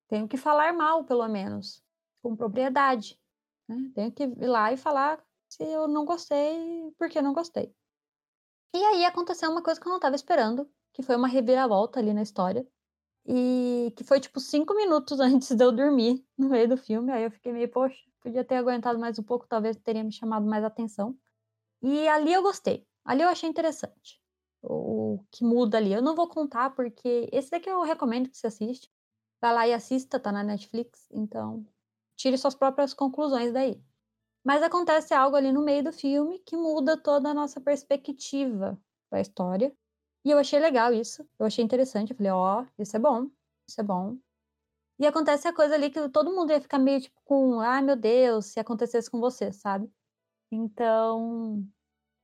Tenho 0.09 0.27
que 0.29 0.37
falar 0.37 0.73
mal, 0.73 1.05
pelo 1.05 1.27
menos, 1.29 1.83
com 2.23 2.37
propriedade. 2.37 3.21
Né? 3.69 3.91
Tenho 3.95 4.13
que 4.13 4.25
ir 4.25 4.47
lá 4.47 4.73
e 4.73 4.77
falar 4.77 5.23
se 5.49 5.63
eu 5.63 5.87
não 5.87 6.05
gostei, 6.05 6.93
porque 6.99 7.23
não 7.23 7.33
gostei. 7.33 7.75
E 8.75 8.85
aí 8.85 9.05
aconteceu 9.05 9.51
uma 9.51 9.63
coisa 9.63 9.81
que 9.81 9.87
eu 9.87 9.91
não 9.91 9.99
estava 9.99 10.17
esperando, 10.17 10.69
que 10.93 11.03
foi 11.03 11.17
uma 11.17 11.29
reviravolta 11.29 12.01
ali 12.01 12.13
na 12.13 12.23
história. 12.23 12.67
E 13.27 13.93
que 13.97 14.05
foi 14.05 14.21
tipo 14.21 14.39
cinco 14.41 14.75
minutos 14.75 15.19
antes 15.21 15.55
de 15.55 15.65
eu 15.65 15.73
dormir 15.73 16.25
no 16.37 16.49
meio 16.49 16.69
do 16.69 16.77
filme. 16.77 17.13
Aí 17.13 17.25
eu 17.25 17.31
fiquei 17.31 17.53
meio, 17.53 17.69
poxa, 17.71 17.97
podia 18.21 18.45
ter 18.45 18.57
aguentado 18.57 18.99
mais 18.99 19.19
um 19.19 19.23
pouco, 19.23 19.47
talvez 19.47 19.77
teria 19.77 20.05
me 20.05 20.13
chamado 20.13 20.47
mais 20.47 20.65
atenção. 20.65 21.17
E 21.83 22.09
ali 22.09 22.33
eu 22.33 22.43
gostei. 22.43 22.87
Ali 23.05 23.23
eu 23.23 23.29
achei 23.29 23.49
interessante. 23.49 24.21
O 24.63 25.23
que 25.31 25.45
muda 25.45 25.77
ali. 25.79 25.93
Eu 25.93 26.03
não 26.03 26.15
vou 26.15 26.29
contar, 26.29 26.71
porque 26.71 27.29
esse 27.33 27.51
daqui 27.51 27.69
eu 27.71 27.83
recomendo 27.83 28.31
que 28.31 28.37
você 28.37 28.47
assiste. 28.47 28.91
Vai 29.41 29.55
lá 29.55 29.69
e 29.69 29.75
assista, 29.75 30.19
tá 30.19 30.33
na 30.33 30.43
Netflix, 30.43 31.07
então 31.13 31.67
tire 32.17 32.39
suas 32.39 32.55
próprias 32.55 32.95
conclusões 32.95 33.53
daí. 33.53 33.83
Mas 34.45 34.63
acontece 34.63 35.15
algo 35.15 35.37
ali 35.37 35.53
no 35.53 35.63
meio 35.63 35.85
do 35.85 35.93
filme 35.93 36.39
que 36.41 36.57
muda 36.57 36.97
toda 36.97 37.31
a 37.31 37.35
nossa 37.35 37.61
perspectiva 37.61 38.81
da 39.11 39.21
história. 39.21 39.75
E 40.25 40.31
eu 40.31 40.39
achei 40.39 40.59
legal 40.59 40.93
isso, 40.93 41.29
eu 41.39 41.47
achei 41.47 41.65
interessante. 41.65 42.11
Eu 42.11 42.17
falei, 42.17 42.33
ó, 42.33 42.63
oh, 42.63 42.83
isso 42.83 42.97
é 42.97 43.01
bom, 43.01 43.29
isso 43.69 43.81
é 43.81 43.85
bom. 43.85 44.17
E 44.99 45.07
acontece 45.07 45.49
a 45.49 45.53
coisa 45.55 45.75
ali 45.75 45.91
que 45.91 46.09
todo 46.09 46.33
mundo 46.33 46.51
ia 46.53 46.61
ficar 46.61 46.79
meio 46.79 47.01
tipo 47.01 47.21
com, 47.25 47.61
ah, 47.61 47.83
meu 47.83 47.97
Deus, 47.97 48.47
se 48.47 48.61
acontecesse 48.61 49.11
com 49.11 49.21
você, 49.21 49.53
sabe? 49.53 49.91
Então, 50.51 51.67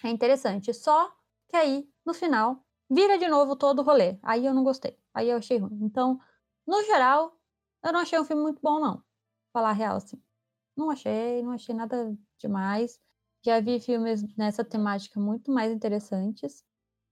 é 0.04 0.08
interessante. 0.10 0.72
Só 0.74 1.10
que 1.48 1.56
aí, 1.56 1.88
no 2.06 2.14
final, 2.14 2.64
vira 2.90 3.18
de 3.18 3.28
novo 3.28 3.56
todo 3.56 3.80
o 3.80 3.82
rolê. 3.82 4.18
Aí 4.22 4.46
eu 4.46 4.54
não 4.54 4.64
gostei. 4.64 4.98
Aí 5.14 5.28
eu 5.30 5.38
achei 5.38 5.58
ruim. 5.58 5.78
Então, 5.82 6.18
no 6.66 6.82
geral, 6.84 7.36
eu 7.84 7.92
não 7.92 8.00
achei 8.00 8.18
um 8.20 8.24
filme 8.24 8.42
muito 8.42 8.60
bom, 8.62 8.80
não. 8.80 9.02
Falar 9.52 9.70
a 9.70 9.72
real, 9.72 9.96
assim. 9.96 10.22
Não 10.76 10.90
achei, 10.90 11.42
não 11.42 11.52
achei 11.52 11.74
nada 11.74 12.16
demais. 12.38 13.00
Já 13.44 13.60
vi 13.60 13.80
filmes 13.80 14.22
nessa 14.36 14.64
temática 14.64 15.20
muito 15.20 15.50
mais 15.52 15.72
interessantes. 15.72 16.64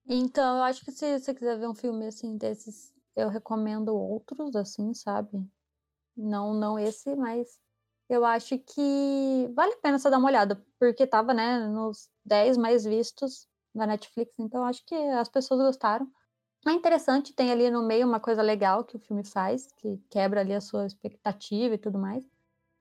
Então, 0.09 0.57
eu 0.57 0.63
acho 0.63 0.83
que 0.85 0.91
se 0.91 1.19
você 1.19 1.35
quiser 1.35 1.59
ver 1.59 1.69
um 1.69 1.75
filme 1.75 2.07
assim 2.07 2.37
desses, 2.39 2.95
eu 3.15 3.29
recomendo 3.29 3.95
outros, 3.95 4.57
assim, 4.57 4.95
sabe? 4.95 5.47
Não, 6.17 6.55
não 6.55 6.79
esse, 6.79 7.15
mas 7.17 7.61
eu 8.09 8.25
acho 8.25 8.59
que 8.59 9.49
vale 9.55 9.75
a 9.75 9.79
pena 9.79 9.99
você 9.99 10.11
dar 10.11 10.19
uma 10.19 10.29
olhada, 10.29 10.65
porque 10.79 11.07
tava, 11.07 11.35
né, 11.35 11.61
nos 11.69 12.11
10 12.25 12.57
mais 12.57 12.85
vistos 12.85 13.49
da 13.75 13.87
Netflix, 13.87 14.35
então 14.39 14.65
acho 14.65 14.85
que 14.87 14.95
as 14.95 15.29
pessoas 15.29 15.61
gostaram. 15.61 16.11
É 16.67 16.73
interessante, 16.73 17.35
tem 17.35 17.53
ali 17.53 17.71
no 17.71 17.83
meio 17.87 18.07
uma 18.07 18.21
coisa 18.21 18.43
legal 18.43 18.85
que 18.85 18.97
o 18.97 19.01
filme 19.01 19.25
faz, 19.25 19.71
que 19.73 19.99
quebra 20.11 20.41
ali 20.41 20.55
a 20.55 20.61
sua 20.61 20.87
expectativa 20.87 21.75
e 21.75 21.79
tudo 21.79 21.99
mais. 21.99 22.25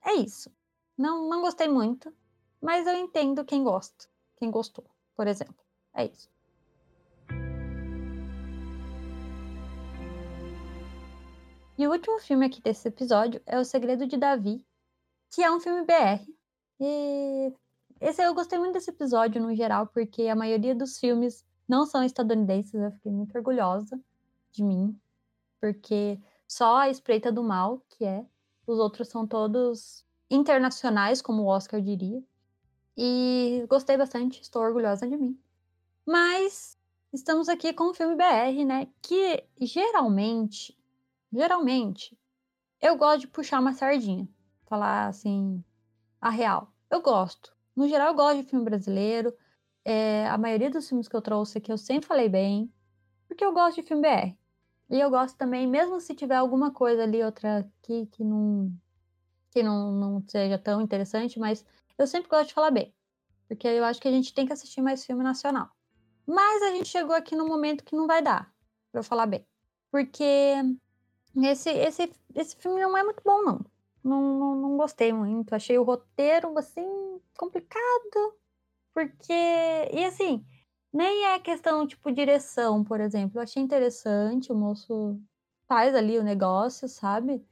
É 0.04 0.14
isso. 0.14 0.50
Não, 0.96 1.28
não 1.28 1.42
gostei 1.42 1.68
muito, 1.68 2.12
mas 2.60 2.86
eu 2.86 2.96
entendo 2.96 3.44
quem 3.44 3.62
gosta, 3.64 4.06
quem 4.36 4.50
gostou, 4.50 4.86
por 5.14 5.26
exemplo. 5.26 5.56
É 5.94 6.06
isso. 6.06 6.28
E 11.78 11.86
o 11.86 11.92
último 11.92 12.18
filme 12.18 12.44
aqui 12.44 12.60
desse 12.60 12.88
episódio 12.88 13.40
é 13.46 13.56
O 13.56 13.64
Segredo 13.64 14.04
de 14.04 14.16
Davi, 14.16 14.66
que 15.30 15.44
é 15.44 15.50
um 15.50 15.60
filme 15.60 15.86
BR. 15.86 16.28
E 16.80 17.54
esse 18.00 18.20
eu 18.20 18.34
gostei 18.34 18.58
muito 18.58 18.72
desse 18.72 18.90
episódio 18.90 19.40
no 19.40 19.54
geral, 19.54 19.86
porque 19.86 20.22
a 20.24 20.34
maioria 20.34 20.74
dos 20.74 20.98
filmes 20.98 21.46
não 21.68 21.86
são 21.86 22.02
estadunidenses, 22.02 22.74
eu 22.74 22.90
fiquei 22.90 23.12
muito 23.12 23.32
orgulhosa 23.36 23.96
de 24.50 24.64
mim, 24.64 24.98
porque 25.60 26.18
só 26.48 26.78
a 26.78 26.90
Espreita 26.90 27.30
do 27.30 27.44
Mal, 27.44 27.80
que 27.90 28.04
é, 28.04 28.26
os 28.66 28.80
outros 28.80 29.06
são 29.06 29.24
todos 29.24 30.04
internacionais, 30.28 31.22
como 31.22 31.42
o 31.42 31.46
Oscar 31.46 31.80
diria. 31.80 32.20
E 32.96 33.64
gostei 33.68 33.96
bastante, 33.96 34.42
estou 34.42 34.62
orgulhosa 34.62 35.06
de 35.06 35.16
mim. 35.16 35.38
Mas 36.04 36.76
estamos 37.12 37.48
aqui 37.48 37.72
com 37.72 37.90
o 37.90 37.94
filme 37.94 38.16
BR, 38.16 38.64
né? 38.64 38.88
Que 39.00 39.44
geralmente, 39.60 40.77
geralmente, 41.32 42.18
eu 42.80 42.96
gosto 42.96 43.20
de 43.20 43.28
puxar 43.28 43.60
uma 43.60 43.72
sardinha. 43.72 44.28
Falar 44.66 45.08
assim, 45.08 45.64
a 46.20 46.30
real. 46.30 46.72
Eu 46.90 47.00
gosto. 47.00 47.56
No 47.74 47.88
geral, 47.88 48.08
eu 48.08 48.14
gosto 48.14 48.42
de 48.42 48.48
filme 48.48 48.64
brasileiro. 48.64 49.34
É, 49.84 50.28
a 50.28 50.36
maioria 50.36 50.70
dos 50.70 50.88
filmes 50.88 51.08
que 51.08 51.16
eu 51.16 51.22
trouxe 51.22 51.58
aqui 51.58 51.72
eu 51.72 51.78
sempre 51.78 52.06
falei 52.06 52.28
bem, 52.28 52.70
porque 53.26 53.44
eu 53.44 53.52
gosto 53.52 53.80
de 53.80 53.86
filme 53.86 54.02
BR. 54.02 54.36
E 54.90 55.00
eu 55.00 55.10
gosto 55.10 55.36
também, 55.36 55.66
mesmo 55.66 56.00
se 56.00 56.14
tiver 56.14 56.36
alguma 56.36 56.70
coisa 56.72 57.02
ali, 57.02 57.22
outra 57.22 57.58
aqui 57.58 58.06
que 58.06 58.24
não, 58.24 58.72
que 59.50 59.62
não, 59.62 59.92
não 59.92 60.24
seja 60.26 60.58
tão 60.58 60.80
interessante, 60.80 61.38
mas 61.38 61.64
eu 61.96 62.06
sempre 62.06 62.28
gosto 62.28 62.48
de 62.48 62.54
falar 62.54 62.70
bem. 62.70 62.94
Porque 63.46 63.66
eu 63.66 63.84
acho 63.84 64.00
que 64.00 64.08
a 64.08 64.12
gente 64.12 64.32
tem 64.34 64.46
que 64.46 64.52
assistir 64.52 64.82
mais 64.82 65.04
filme 65.04 65.22
nacional. 65.22 65.70
Mas 66.26 66.62
a 66.62 66.70
gente 66.72 66.88
chegou 66.88 67.14
aqui 67.14 67.34
no 67.34 67.46
momento 67.46 67.84
que 67.84 67.96
não 67.96 68.06
vai 68.06 68.22
dar 68.22 68.52
para 68.92 69.00
eu 69.00 69.04
falar 69.04 69.26
bem. 69.26 69.46
Porque 69.90 70.54
esse, 71.46 71.70
esse, 71.70 72.12
esse 72.34 72.56
filme 72.56 72.80
não 72.80 72.96
é 72.96 73.04
muito 73.04 73.22
bom, 73.24 73.42
não. 73.42 73.60
Não, 74.02 74.38
não, 74.38 74.56
não 74.56 74.76
gostei 74.76 75.12
muito. 75.12 75.54
Achei 75.54 75.78
o 75.78 75.82
roteiro, 75.82 76.56
assim, 76.58 77.20
complicado. 77.36 78.34
Porque. 78.94 79.32
E 79.32 80.04
assim, 80.04 80.44
nem 80.92 81.26
é 81.26 81.38
questão, 81.38 81.86
tipo, 81.86 82.10
direção, 82.12 82.82
por 82.84 83.00
exemplo. 83.00 83.38
Eu 83.38 83.42
achei 83.42 83.62
interessante, 83.62 84.52
o 84.52 84.56
moço 84.56 85.20
faz 85.68 85.94
ali 85.94 86.18
o 86.18 86.22
negócio, 86.22 86.88
sabe? 86.88 87.44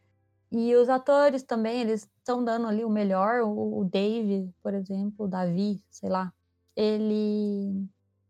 E 0.51 0.75
os 0.77 0.89
atores 0.89 1.43
também, 1.43 1.81
eles 1.81 2.09
estão 2.19 2.45
dando 2.45 2.67
ali 2.67 2.85
o 2.85 2.91
melhor. 2.91 3.43
O, 3.43 3.81
o 3.81 3.85
Dave, 3.85 4.53
por 4.63 4.75
exemplo, 4.75 5.27
o 5.27 5.29
Davi, 5.29 5.83
sei 5.91 6.09
lá. 6.09 6.33
Ele. 6.75 7.87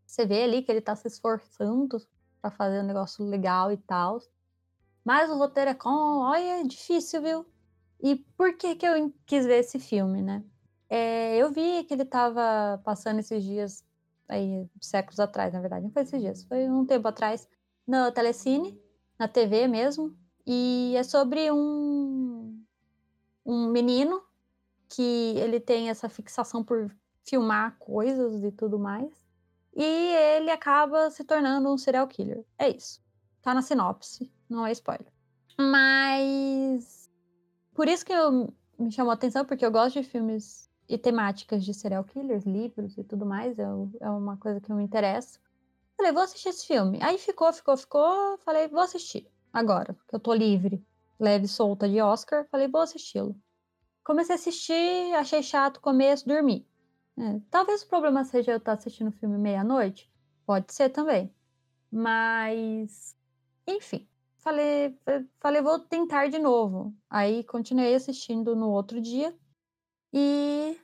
Você 0.06 0.26
vê 0.26 0.44
ali 0.44 0.62
que 0.62 0.70
ele 0.72 0.80
tá 0.80 0.96
se 0.96 1.08
esforçando 1.08 1.98
para 2.40 2.50
fazer 2.50 2.80
um 2.80 2.86
negócio 2.86 3.24
legal 3.24 3.72
e 3.72 3.76
tal. 3.76 4.20
Mas 5.06 5.30
o 5.30 5.38
roteiro 5.38 5.70
é 5.70 5.74
com. 5.74 5.88
Olha, 5.88 6.60
é 6.60 6.64
difícil, 6.64 7.22
viu? 7.22 7.46
E 8.02 8.16
por 8.36 8.56
que, 8.56 8.74
que 8.74 8.84
eu 8.84 9.14
quis 9.24 9.46
ver 9.46 9.60
esse 9.60 9.78
filme, 9.78 10.20
né? 10.20 10.42
É, 10.90 11.36
eu 11.36 11.52
vi 11.52 11.84
que 11.84 11.94
ele 11.94 12.02
estava 12.02 12.82
passando 12.84 13.20
esses 13.20 13.44
dias, 13.44 13.84
aí, 14.28 14.68
séculos 14.80 15.20
atrás, 15.20 15.54
na 15.54 15.60
verdade, 15.60 15.84
não 15.84 15.92
foi 15.92 16.02
esses 16.02 16.20
dias, 16.20 16.42
foi 16.42 16.68
um 16.68 16.84
tempo 16.84 17.06
atrás, 17.06 17.48
no 17.86 18.10
Telecine, 18.10 18.80
na 19.16 19.28
TV 19.28 19.68
mesmo, 19.68 20.12
e 20.44 20.94
é 20.96 21.04
sobre 21.04 21.52
um, 21.52 22.60
um 23.44 23.68
menino 23.68 24.20
que 24.88 25.34
ele 25.38 25.60
tem 25.60 25.88
essa 25.88 26.08
fixação 26.08 26.64
por 26.64 26.90
filmar 27.22 27.76
coisas 27.78 28.42
e 28.42 28.50
tudo 28.50 28.76
mais, 28.76 29.24
e 29.72 29.84
ele 29.84 30.50
acaba 30.50 31.10
se 31.12 31.22
tornando 31.22 31.72
um 31.72 31.78
serial 31.78 32.08
killer. 32.08 32.44
É 32.58 32.68
isso. 32.68 33.00
Tá 33.40 33.54
na 33.54 33.62
sinopse, 33.62 34.32
não 34.48 34.66
é 34.66 34.72
spoiler. 34.72 35.12
Mas 35.58 37.10
por 37.74 37.88
isso 37.88 38.04
que 38.04 38.12
eu 38.12 38.52
me 38.78 38.92
chamou 38.92 39.10
a 39.10 39.14
atenção, 39.14 39.44
porque 39.44 39.64
eu 39.64 39.70
gosto 39.70 40.00
de 40.00 40.08
filmes 40.08 40.70
e 40.88 40.96
temáticas 40.96 41.64
de 41.64 41.74
serial 41.74 42.04
killers, 42.04 42.44
livros 42.44 42.96
e 42.96 43.04
tudo 43.04 43.26
mais, 43.26 43.58
é, 43.58 43.64
é 44.00 44.10
uma 44.10 44.36
coisa 44.36 44.60
que 44.60 44.70
eu 44.70 44.76
me 44.76 44.84
interesso. 44.84 45.40
Falei, 45.96 46.12
vou 46.12 46.22
assistir 46.22 46.50
esse 46.50 46.66
filme. 46.66 46.98
Aí 47.02 47.18
ficou, 47.18 47.52
ficou, 47.52 47.76
ficou. 47.76 48.38
Falei, 48.38 48.68
vou 48.68 48.80
assistir 48.80 49.26
agora, 49.52 49.96
que 50.06 50.14
eu 50.14 50.20
tô 50.20 50.34
livre, 50.34 50.84
leve, 51.18 51.48
solta 51.48 51.88
de 51.88 52.00
Oscar. 52.00 52.46
Falei, 52.50 52.68
vou 52.68 52.82
assisti-lo. 52.82 53.34
Comecei 54.04 54.34
a 54.34 54.36
assistir, 54.36 55.14
achei 55.14 55.42
chato, 55.42 55.80
começo, 55.80 56.28
dormi. 56.28 56.66
É, 57.18 57.40
talvez 57.50 57.82
o 57.82 57.88
problema 57.88 58.24
seja 58.24 58.52
eu 58.52 58.58
estar 58.58 58.72
assistindo 58.72 59.08
o 59.08 59.12
filme 59.12 59.38
meia-noite. 59.38 60.10
Pode 60.44 60.72
ser 60.72 60.90
também. 60.90 61.34
Mas, 61.90 63.16
enfim, 63.66 64.06
falei, 64.46 64.96
falei, 65.40 65.60
vou 65.60 65.80
tentar 65.80 66.28
de 66.28 66.38
novo. 66.38 66.96
Aí 67.10 67.42
continuei 67.44 67.94
assistindo 67.94 68.54
no 68.54 68.70
outro 68.70 69.00
dia. 69.00 69.36
E 70.12 70.78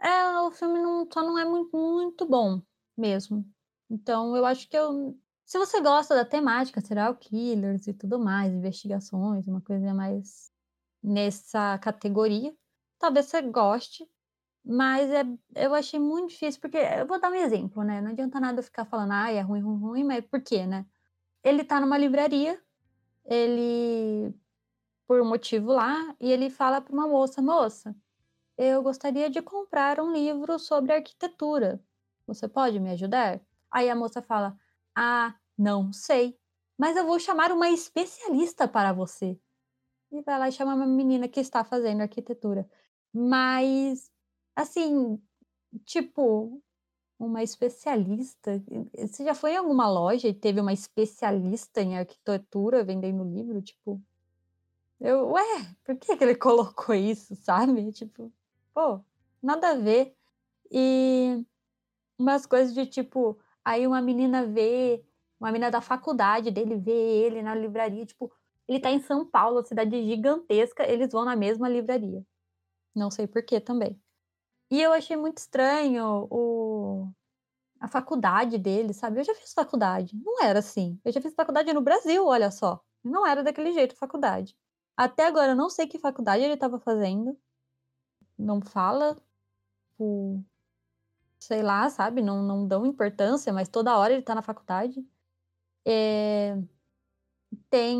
é, 0.00 0.40
o 0.40 0.50
filme 0.50 0.80
não, 0.80 1.06
só 1.12 1.22
não 1.22 1.38
é 1.38 1.44
muito, 1.44 1.76
muito 1.76 2.26
bom 2.26 2.62
mesmo. 2.96 3.44
Então 3.90 4.34
eu 4.36 4.46
acho 4.46 4.68
que 4.68 4.76
eu. 4.76 5.18
Se 5.44 5.58
você 5.58 5.80
gosta 5.80 6.14
da 6.14 6.24
temática, 6.24 6.80
serial 6.80 7.14
killers 7.16 7.86
e 7.86 7.94
tudo 7.94 8.18
mais, 8.18 8.52
investigações, 8.52 9.46
uma 9.46 9.60
coisa 9.60 9.94
mais 9.94 10.50
nessa 11.02 11.78
categoria, 11.78 12.54
talvez 12.98 13.26
você 13.26 13.42
goste. 13.42 14.08
Mas 14.64 15.10
é, 15.10 15.22
eu 15.54 15.74
achei 15.74 16.00
muito 16.00 16.30
difícil, 16.30 16.60
porque 16.60 16.78
eu 16.78 17.06
vou 17.06 17.20
dar 17.20 17.30
um 17.30 17.34
exemplo, 17.34 17.84
né? 17.84 18.00
Não 18.00 18.10
adianta 18.10 18.40
nada 18.40 18.60
eu 18.60 18.64
ficar 18.64 18.84
falando, 18.86 19.12
ah, 19.12 19.30
é 19.30 19.40
ruim, 19.40 19.60
ruim, 19.62 19.80
ruim, 19.80 20.04
mas 20.04 20.24
por 20.26 20.40
quê, 20.42 20.66
né? 20.66 20.86
Ele 21.44 21.64
tá 21.64 21.80
numa 21.80 21.98
livraria, 21.98 22.60
ele, 23.26 24.34
por 25.06 25.20
um 25.20 25.26
motivo 25.26 25.72
lá, 25.72 26.14
e 26.20 26.30
ele 26.32 26.50
fala 26.50 26.80
para 26.80 26.92
uma 26.92 27.08
moça, 27.08 27.42
moça, 27.42 27.96
eu 28.58 28.82
gostaria 28.82 29.30
de 29.30 29.42
comprar 29.42 30.00
um 30.00 30.12
livro 30.12 30.58
sobre 30.58 30.92
arquitetura. 30.94 31.82
Você 32.26 32.48
pode 32.48 32.80
me 32.80 32.90
ajudar? 32.90 33.40
Aí 33.70 33.90
a 33.90 33.96
moça 33.96 34.22
fala: 34.22 34.58
Ah, 34.94 35.34
não 35.58 35.92
sei, 35.92 36.38
mas 36.78 36.96
eu 36.96 37.06
vou 37.06 37.18
chamar 37.18 37.52
uma 37.52 37.70
especialista 37.70 38.68
para 38.68 38.92
você. 38.92 39.38
E 40.12 40.22
vai 40.22 40.38
lá 40.38 40.48
e 40.48 40.52
chama 40.52 40.74
uma 40.74 40.86
menina 40.86 41.28
que 41.28 41.40
está 41.40 41.64
fazendo 41.64 42.02
arquitetura. 42.02 42.68
Mas, 43.12 44.10
assim, 44.56 45.20
tipo, 45.84 46.62
uma 47.18 47.42
especialista. 47.42 48.62
Você 48.96 49.24
já 49.24 49.34
foi 49.34 49.52
em 49.52 49.56
alguma 49.56 49.88
loja 49.88 50.28
e 50.28 50.34
teve 50.34 50.60
uma 50.60 50.72
especialista 50.72 51.80
em 51.80 51.96
arquitetura 51.98 52.84
vendendo 52.84 53.24
livro? 53.24 53.60
Tipo, 53.62 54.00
eu, 55.00 55.30
ué, 55.30 55.42
por 55.84 55.96
que, 55.96 56.16
que 56.16 56.24
ele 56.24 56.34
colocou 56.36 56.94
isso, 56.94 57.34
sabe? 57.36 57.92
Tipo, 57.92 58.32
pô, 58.74 59.00
nada 59.42 59.70
a 59.70 59.74
ver. 59.74 60.14
E 60.70 61.44
umas 62.18 62.46
coisas 62.46 62.74
de 62.74 62.86
tipo, 62.86 63.38
aí 63.64 63.86
uma 63.86 64.00
menina 64.02 64.44
vê, 64.46 65.04
uma 65.40 65.52
menina 65.52 65.70
da 65.70 65.80
faculdade 65.80 66.50
dele 66.50 66.76
vê 66.76 66.92
ele 66.92 67.42
na 67.42 67.54
livraria, 67.54 68.06
tipo, 68.06 68.32
ele 68.68 68.80
tá 68.80 68.90
em 68.90 69.00
São 69.00 69.24
Paulo, 69.24 69.64
cidade 69.64 70.02
gigantesca, 70.04 70.88
eles 70.90 71.12
vão 71.12 71.24
na 71.24 71.36
mesma 71.36 71.68
livraria. 71.68 72.24
Não 72.94 73.10
sei 73.10 73.26
por 73.26 73.44
que 73.44 73.60
também. 73.60 74.00
E 74.70 74.80
eu 74.82 74.92
achei 74.92 75.16
muito 75.16 75.38
estranho 75.38 76.26
o... 76.30 77.10
a 77.80 77.88
faculdade 77.88 78.58
dele, 78.58 78.92
sabe? 78.94 79.20
Eu 79.20 79.24
já 79.24 79.34
fiz 79.34 79.52
faculdade. 79.54 80.16
Não 80.16 80.42
era 80.42 80.58
assim. 80.60 81.00
Eu 81.04 81.12
já 81.12 81.20
fiz 81.20 81.34
faculdade 81.34 81.72
no 81.72 81.80
Brasil, 81.82 82.26
olha 82.26 82.50
só. 82.50 82.80
Não 83.04 83.26
era 83.26 83.42
daquele 83.44 83.72
jeito 83.72 83.96
faculdade. 83.96 84.56
Até 84.96 85.26
agora 85.26 85.52
eu 85.52 85.56
não 85.56 85.70
sei 85.70 85.86
que 85.86 85.98
faculdade 85.98 86.42
ele 86.44 86.54
estava 86.54 86.78
fazendo 86.80 87.38
não 88.38 88.60
fala, 88.60 89.16
por, 89.96 90.44
sei 91.38 91.62
lá, 91.62 91.88
sabe? 91.90 92.22
Não, 92.22 92.42
não 92.42 92.66
dão 92.66 92.86
importância, 92.86 93.52
mas 93.52 93.68
toda 93.68 93.96
hora 93.98 94.12
ele 94.14 94.22
tá 94.22 94.34
na 94.34 94.42
faculdade. 94.42 95.06
É, 95.86 96.56
tem 97.70 97.98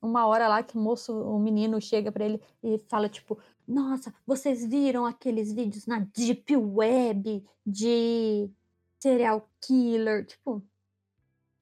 uma 0.00 0.26
hora 0.26 0.48
lá 0.48 0.62
que 0.62 0.76
o 0.76 0.80
moço, 0.80 1.12
o 1.18 1.38
menino 1.38 1.80
chega 1.80 2.12
para 2.12 2.24
ele 2.24 2.40
e 2.62 2.78
fala 2.88 3.08
tipo, 3.08 3.38
nossa, 3.66 4.14
vocês 4.26 4.64
viram 4.64 5.04
aqueles 5.06 5.52
vídeos 5.52 5.86
na 5.86 6.00
deep 6.00 6.56
web 6.56 7.44
de 7.64 8.50
serial 8.98 9.48
killer, 9.60 10.26
tipo, 10.26 10.62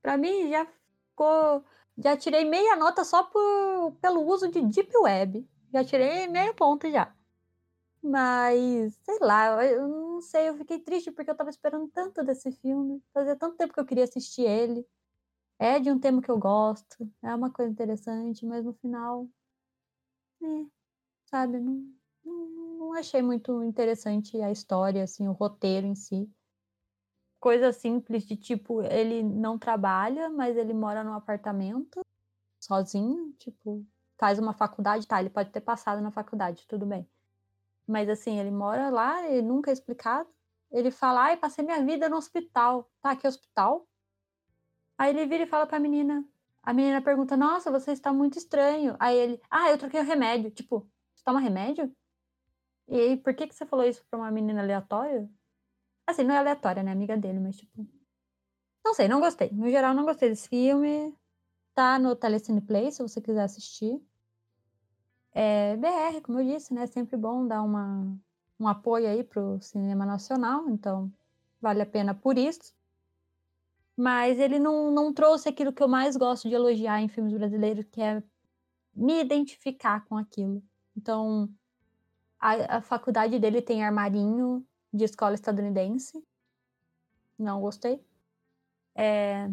para 0.03 0.17
mim 0.17 0.51
já 0.51 0.67
ficou, 1.11 1.65
já 1.97 2.17
tirei 2.17 2.45
meia 2.45 2.77
nota 2.77 3.05
só 3.05 3.25
por, 3.25 3.93
pelo 4.01 4.27
uso 4.27 4.49
de 4.49 4.63
deep 4.63 4.97
web, 4.99 5.49
já 5.73 5.85
tirei 5.85 6.27
meia 6.29 6.53
ponta 6.55 6.91
já. 6.91 7.15
Mas, 8.03 8.95
sei 9.03 9.19
lá, 9.21 9.65
eu 9.65 9.89
não 9.89 10.21
sei, 10.21 10.51
eu 10.51 10.57
fiquei 10.59 10.79
triste 10.79 11.11
porque 11.11 11.31
eu 11.31 11.35
tava 11.35 11.49
esperando 11.49 11.89
tanto 11.89 12.23
desse 12.23 12.53
filme. 12.53 13.03
Fazia 13.15 13.35
tanto 13.35 13.57
tempo 13.57 13.73
que 13.73 13.81
eu 13.81 13.87
queria 13.87 14.05
assistir 14.05 14.43
ele. 14.43 14.87
É 15.59 15.79
de 15.81 15.91
um 15.91 15.99
tema 15.99 16.21
que 16.21 16.31
eu 16.31 16.39
gosto, 16.39 17.11
é 17.23 17.35
uma 17.35 17.51
coisa 17.51 17.71
interessante, 17.73 18.45
mas 18.45 18.63
no 18.65 18.75
final. 18.75 19.27
É, 20.43 20.67
sabe, 21.37 21.59
não, 21.59 21.93
não, 22.25 22.47
não 22.79 22.93
achei 22.95 23.23
muito 23.23 23.63
interessante 23.63 24.41
a 24.41 24.51
história, 24.51 25.03
assim, 25.03 25.29
o 25.29 25.33
roteiro 25.33 25.87
em 25.87 25.95
si. 25.95 26.31
Coisa 27.41 27.73
simples 27.73 28.25
de 28.25 28.37
tipo, 28.37 28.83
ele 28.83 29.23
não 29.23 29.59
trabalha, 29.59 30.31
mas 30.31 30.57
ele 30.57 30.73
mora 30.73 31.05
num 31.05 31.13
apartamento 31.13 32.01
sozinho, 32.61 33.33
tipo, 33.39 33.85
faz 34.19 34.39
uma 34.39 34.55
faculdade, 34.55 35.07
tá, 35.07 35.21
ele 35.21 35.31
pode 35.31 35.51
ter 35.51 35.61
passado 35.61 36.01
na 36.01 36.11
faculdade, 36.11 36.67
tudo 36.67 36.87
bem 36.87 37.09
mas 37.87 38.09
assim, 38.09 38.39
ele 38.39 38.51
mora 38.51 38.89
lá, 38.91 39.27
ele 39.29 39.43
nunca 39.43 39.71
é 39.71 39.73
explicado. 39.73 40.29
Ele 40.71 40.91
fala, 40.91 41.25
ai, 41.25 41.37
passei 41.37 41.65
minha 41.65 41.85
vida 41.85 42.09
no 42.09 42.17
hospital. 42.17 42.91
Tá, 43.01 43.15
que 43.15 43.27
hospital? 43.27 43.87
Aí 44.99 45.11
ele 45.11 45.27
vira 45.27 45.45
e 45.45 45.47
fala 45.47 45.67
pra 45.67 45.79
menina. 45.79 46.25
A 46.63 46.73
menina 46.73 47.03
pergunta, 47.03 47.37
nossa, 47.37 47.71
você 47.71 47.93
está 47.93 48.13
muito 48.13 48.39
estranho. 48.39 48.97
Aí 48.99 49.17
ele, 49.17 49.41
ah, 49.51 49.71
eu 49.71 49.79
troquei 49.79 50.01
o 50.01 50.05
remédio. 50.05 50.51
Tipo, 50.51 50.89
toma 51.25 51.41
remédio? 51.41 51.93
E 52.89 53.17
por 53.19 53.35
que, 53.35 53.47
que 53.47 53.55
você 53.55 53.65
falou 53.67 53.87
isso 53.87 54.05
pra 54.11 54.19
uma 54.19 54.31
menina 54.31 54.61
aleatória? 54.63 55.29
Assim, 56.07 56.23
não 56.23 56.35
é 56.35 56.39
aleatória, 56.39 56.83
né? 56.83 56.93
Amiga 56.93 57.17
dele, 57.17 57.41
mas 57.41 57.57
tipo. 57.57 57.87
Não 58.85 58.95
sei, 58.95 59.09
não 59.09 59.21
gostei. 59.21 59.51
No 59.51 59.71
geral, 59.71 59.95
não 59.95 60.05
gostei 60.05 60.29
desse 60.29 60.49
filme. 60.49 61.17
Tá 61.75 61.99
no 61.99 62.15
Telecine 62.15 62.61
Play, 62.61 62.93
se 62.93 63.03
você 63.03 63.21
quiser 63.21 63.43
assistir. 63.43 64.01
É 65.33 65.77
BR, 65.77 66.21
como 66.23 66.41
eu 66.41 66.47
disse, 66.47 66.73
né? 66.75 66.85
É 66.85 66.87
sempre 66.87 67.17
bom 67.17 67.47
dar 67.47 67.63
uma, 67.63 68.17
um 68.61 68.69
apoio 68.69 69.09
aí 69.09 69.25
pro 69.25 69.61
cinema 69.61 70.07
nacional, 70.07 70.69
então 70.69 71.13
vale 71.61 71.83
a 71.83 71.87
pena 71.87 72.15
por 72.15 72.39
isso. 72.39 72.75
Mas 73.97 74.39
ele 74.39 74.59
não, 74.59 74.91
não 74.93 75.13
trouxe 75.13 75.49
aquilo 75.49 75.73
que 75.73 75.83
eu 75.83 75.89
mais 75.89 76.17
gosto 76.17 76.49
de 76.49 76.55
elogiar 76.55 77.01
em 77.01 77.09
filmes 77.09 77.33
brasileiros, 77.33 77.85
que 77.91 78.01
é 78.01 78.23
me 78.95 79.21
identificar 79.21 80.05
com 80.05 80.17
aquilo. 80.17 80.63
Então, 80.97 81.49
a, 82.39 82.79
a 82.79 82.83
faculdade 82.83 83.39
dele 83.39 83.63
tem 83.63 83.85
armarinho 83.85 84.67
de 84.93 85.05
escola 85.05 85.35
estadunidense. 85.35 86.23
Não 87.39 87.61
gostei. 87.61 88.05
É, 88.95 89.51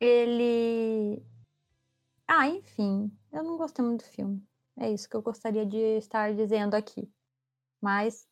ele. 0.00 1.22
Ah, 2.26 2.48
enfim, 2.48 3.10
eu 3.32 3.42
não 3.42 3.56
gostei 3.56 3.84
muito 3.84 4.04
do 4.04 4.10
filme. 4.10 4.42
É 4.78 4.90
isso 4.90 5.08
que 5.08 5.16
eu 5.16 5.22
gostaria 5.22 5.64
de 5.64 5.76
estar 5.98 6.34
dizendo 6.34 6.74
aqui. 6.74 7.10
Mas 7.80 8.26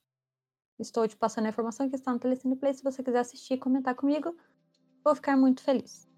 estou 0.78 1.06
te 1.06 1.16
passando 1.16 1.46
a 1.46 1.50
informação 1.50 1.88
que 1.88 1.96
está 1.96 2.12
no 2.12 2.18
Telecine 2.18 2.56
Play. 2.56 2.74
Se 2.74 2.82
você 2.82 3.02
quiser 3.02 3.20
assistir 3.20 3.54
e 3.54 3.58
comentar 3.58 3.94
comigo, 3.94 4.36
vou 5.02 5.14
ficar 5.14 5.36
muito 5.36 5.62
feliz. 5.62 6.08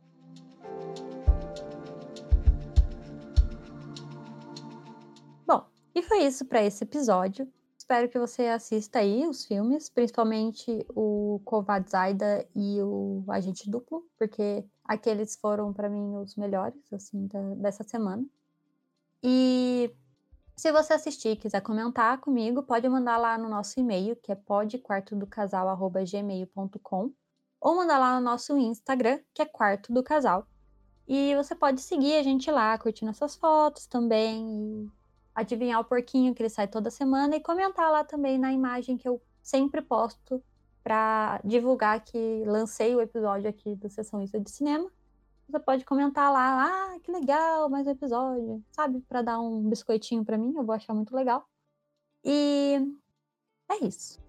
E 5.96 6.02
foi 6.02 6.24
isso 6.24 6.44
para 6.44 6.62
esse 6.62 6.84
episódio. 6.84 7.50
Espero 7.78 8.10
que 8.10 8.18
você 8.18 8.48
assista 8.48 8.98
aí 8.98 9.26
os 9.26 9.46
filmes, 9.46 9.88
principalmente 9.88 10.84
o 10.90 11.40
Kovad 11.42 11.88
Zaida 11.88 12.46
e 12.54 12.82
o 12.82 13.24
Agente 13.30 13.70
Duplo, 13.70 14.06
porque 14.18 14.62
aqueles 14.84 15.36
foram 15.36 15.72
para 15.72 15.88
mim 15.88 16.16
os 16.16 16.36
melhores 16.36 16.92
assim 16.92 17.26
da, 17.26 17.40
dessa 17.54 17.82
semana. 17.82 18.26
E 19.22 19.90
se 20.54 20.70
você 20.70 20.92
assistir 20.92 21.30
e 21.30 21.36
quiser 21.36 21.62
comentar 21.62 22.20
comigo, 22.20 22.62
pode 22.62 22.86
mandar 22.90 23.16
lá 23.16 23.38
no 23.38 23.48
nosso 23.48 23.80
e-mail, 23.80 24.16
que 24.16 24.30
é 24.30 24.34
podquartodocasal@gmail.com, 24.34 27.10
ou 27.58 27.74
mandar 27.74 27.98
lá 27.98 28.20
no 28.20 28.24
nosso 28.24 28.54
Instagram, 28.58 29.18
que 29.32 29.40
é 29.40 29.46
Quarto 29.46 29.94
do 29.94 30.02
Casal. 30.02 30.46
E 31.08 31.34
você 31.36 31.54
pode 31.54 31.80
seguir 31.80 32.16
a 32.16 32.22
gente 32.22 32.50
lá, 32.50 32.76
curtindo 32.76 33.12
essas 33.12 33.34
fotos 33.34 33.86
também, 33.86 34.92
adivinhar 35.36 35.78
o 35.78 35.84
porquinho 35.84 36.34
que 36.34 36.42
ele 36.42 36.48
sai 36.48 36.66
toda 36.66 36.90
semana 36.90 37.36
e 37.36 37.40
comentar 37.40 37.92
lá 37.92 38.02
também 38.02 38.38
na 38.38 38.52
imagem 38.52 38.96
que 38.96 39.06
eu 39.06 39.20
sempre 39.42 39.82
posto 39.82 40.42
para 40.82 41.40
divulgar 41.44 42.02
que 42.02 42.42
lancei 42.46 42.96
o 42.96 43.00
episódio 43.02 43.50
aqui 43.50 43.74
do 43.74 43.90
Sessão 43.90 44.22
Isso 44.22 44.40
de 44.40 44.50
Cinema. 44.50 44.90
Você 45.46 45.60
pode 45.60 45.84
comentar 45.84 46.32
lá, 46.32 46.64
ah, 46.64 47.00
que 47.00 47.12
legal, 47.12 47.68
mais 47.68 47.86
um 47.86 47.90
episódio, 47.90 48.64
sabe? 48.72 49.00
Para 49.02 49.22
dar 49.22 49.40
um 49.40 49.68
biscoitinho 49.68 50.24
para 50.24 50.38
mim, 50.38 50.54
eu 50.56 50.64
vou 50.64 50.74
achar 50.74 50.94
muito 50.94 51.14
legal. 51.14 51.46
E 52.24 52.80
é 53.70 53.84
isso. 53.84 54.20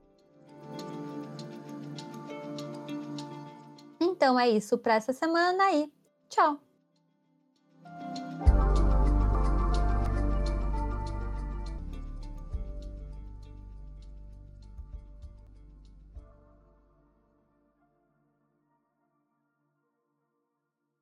Então 3.99 4.39
é 4.39 4.49
isso 4.49 4.77
para 4.77 4.95
essa 4.95 5.13
semana 5.13 5.71
e 5.71 5.91
tchau! 6.29 6.66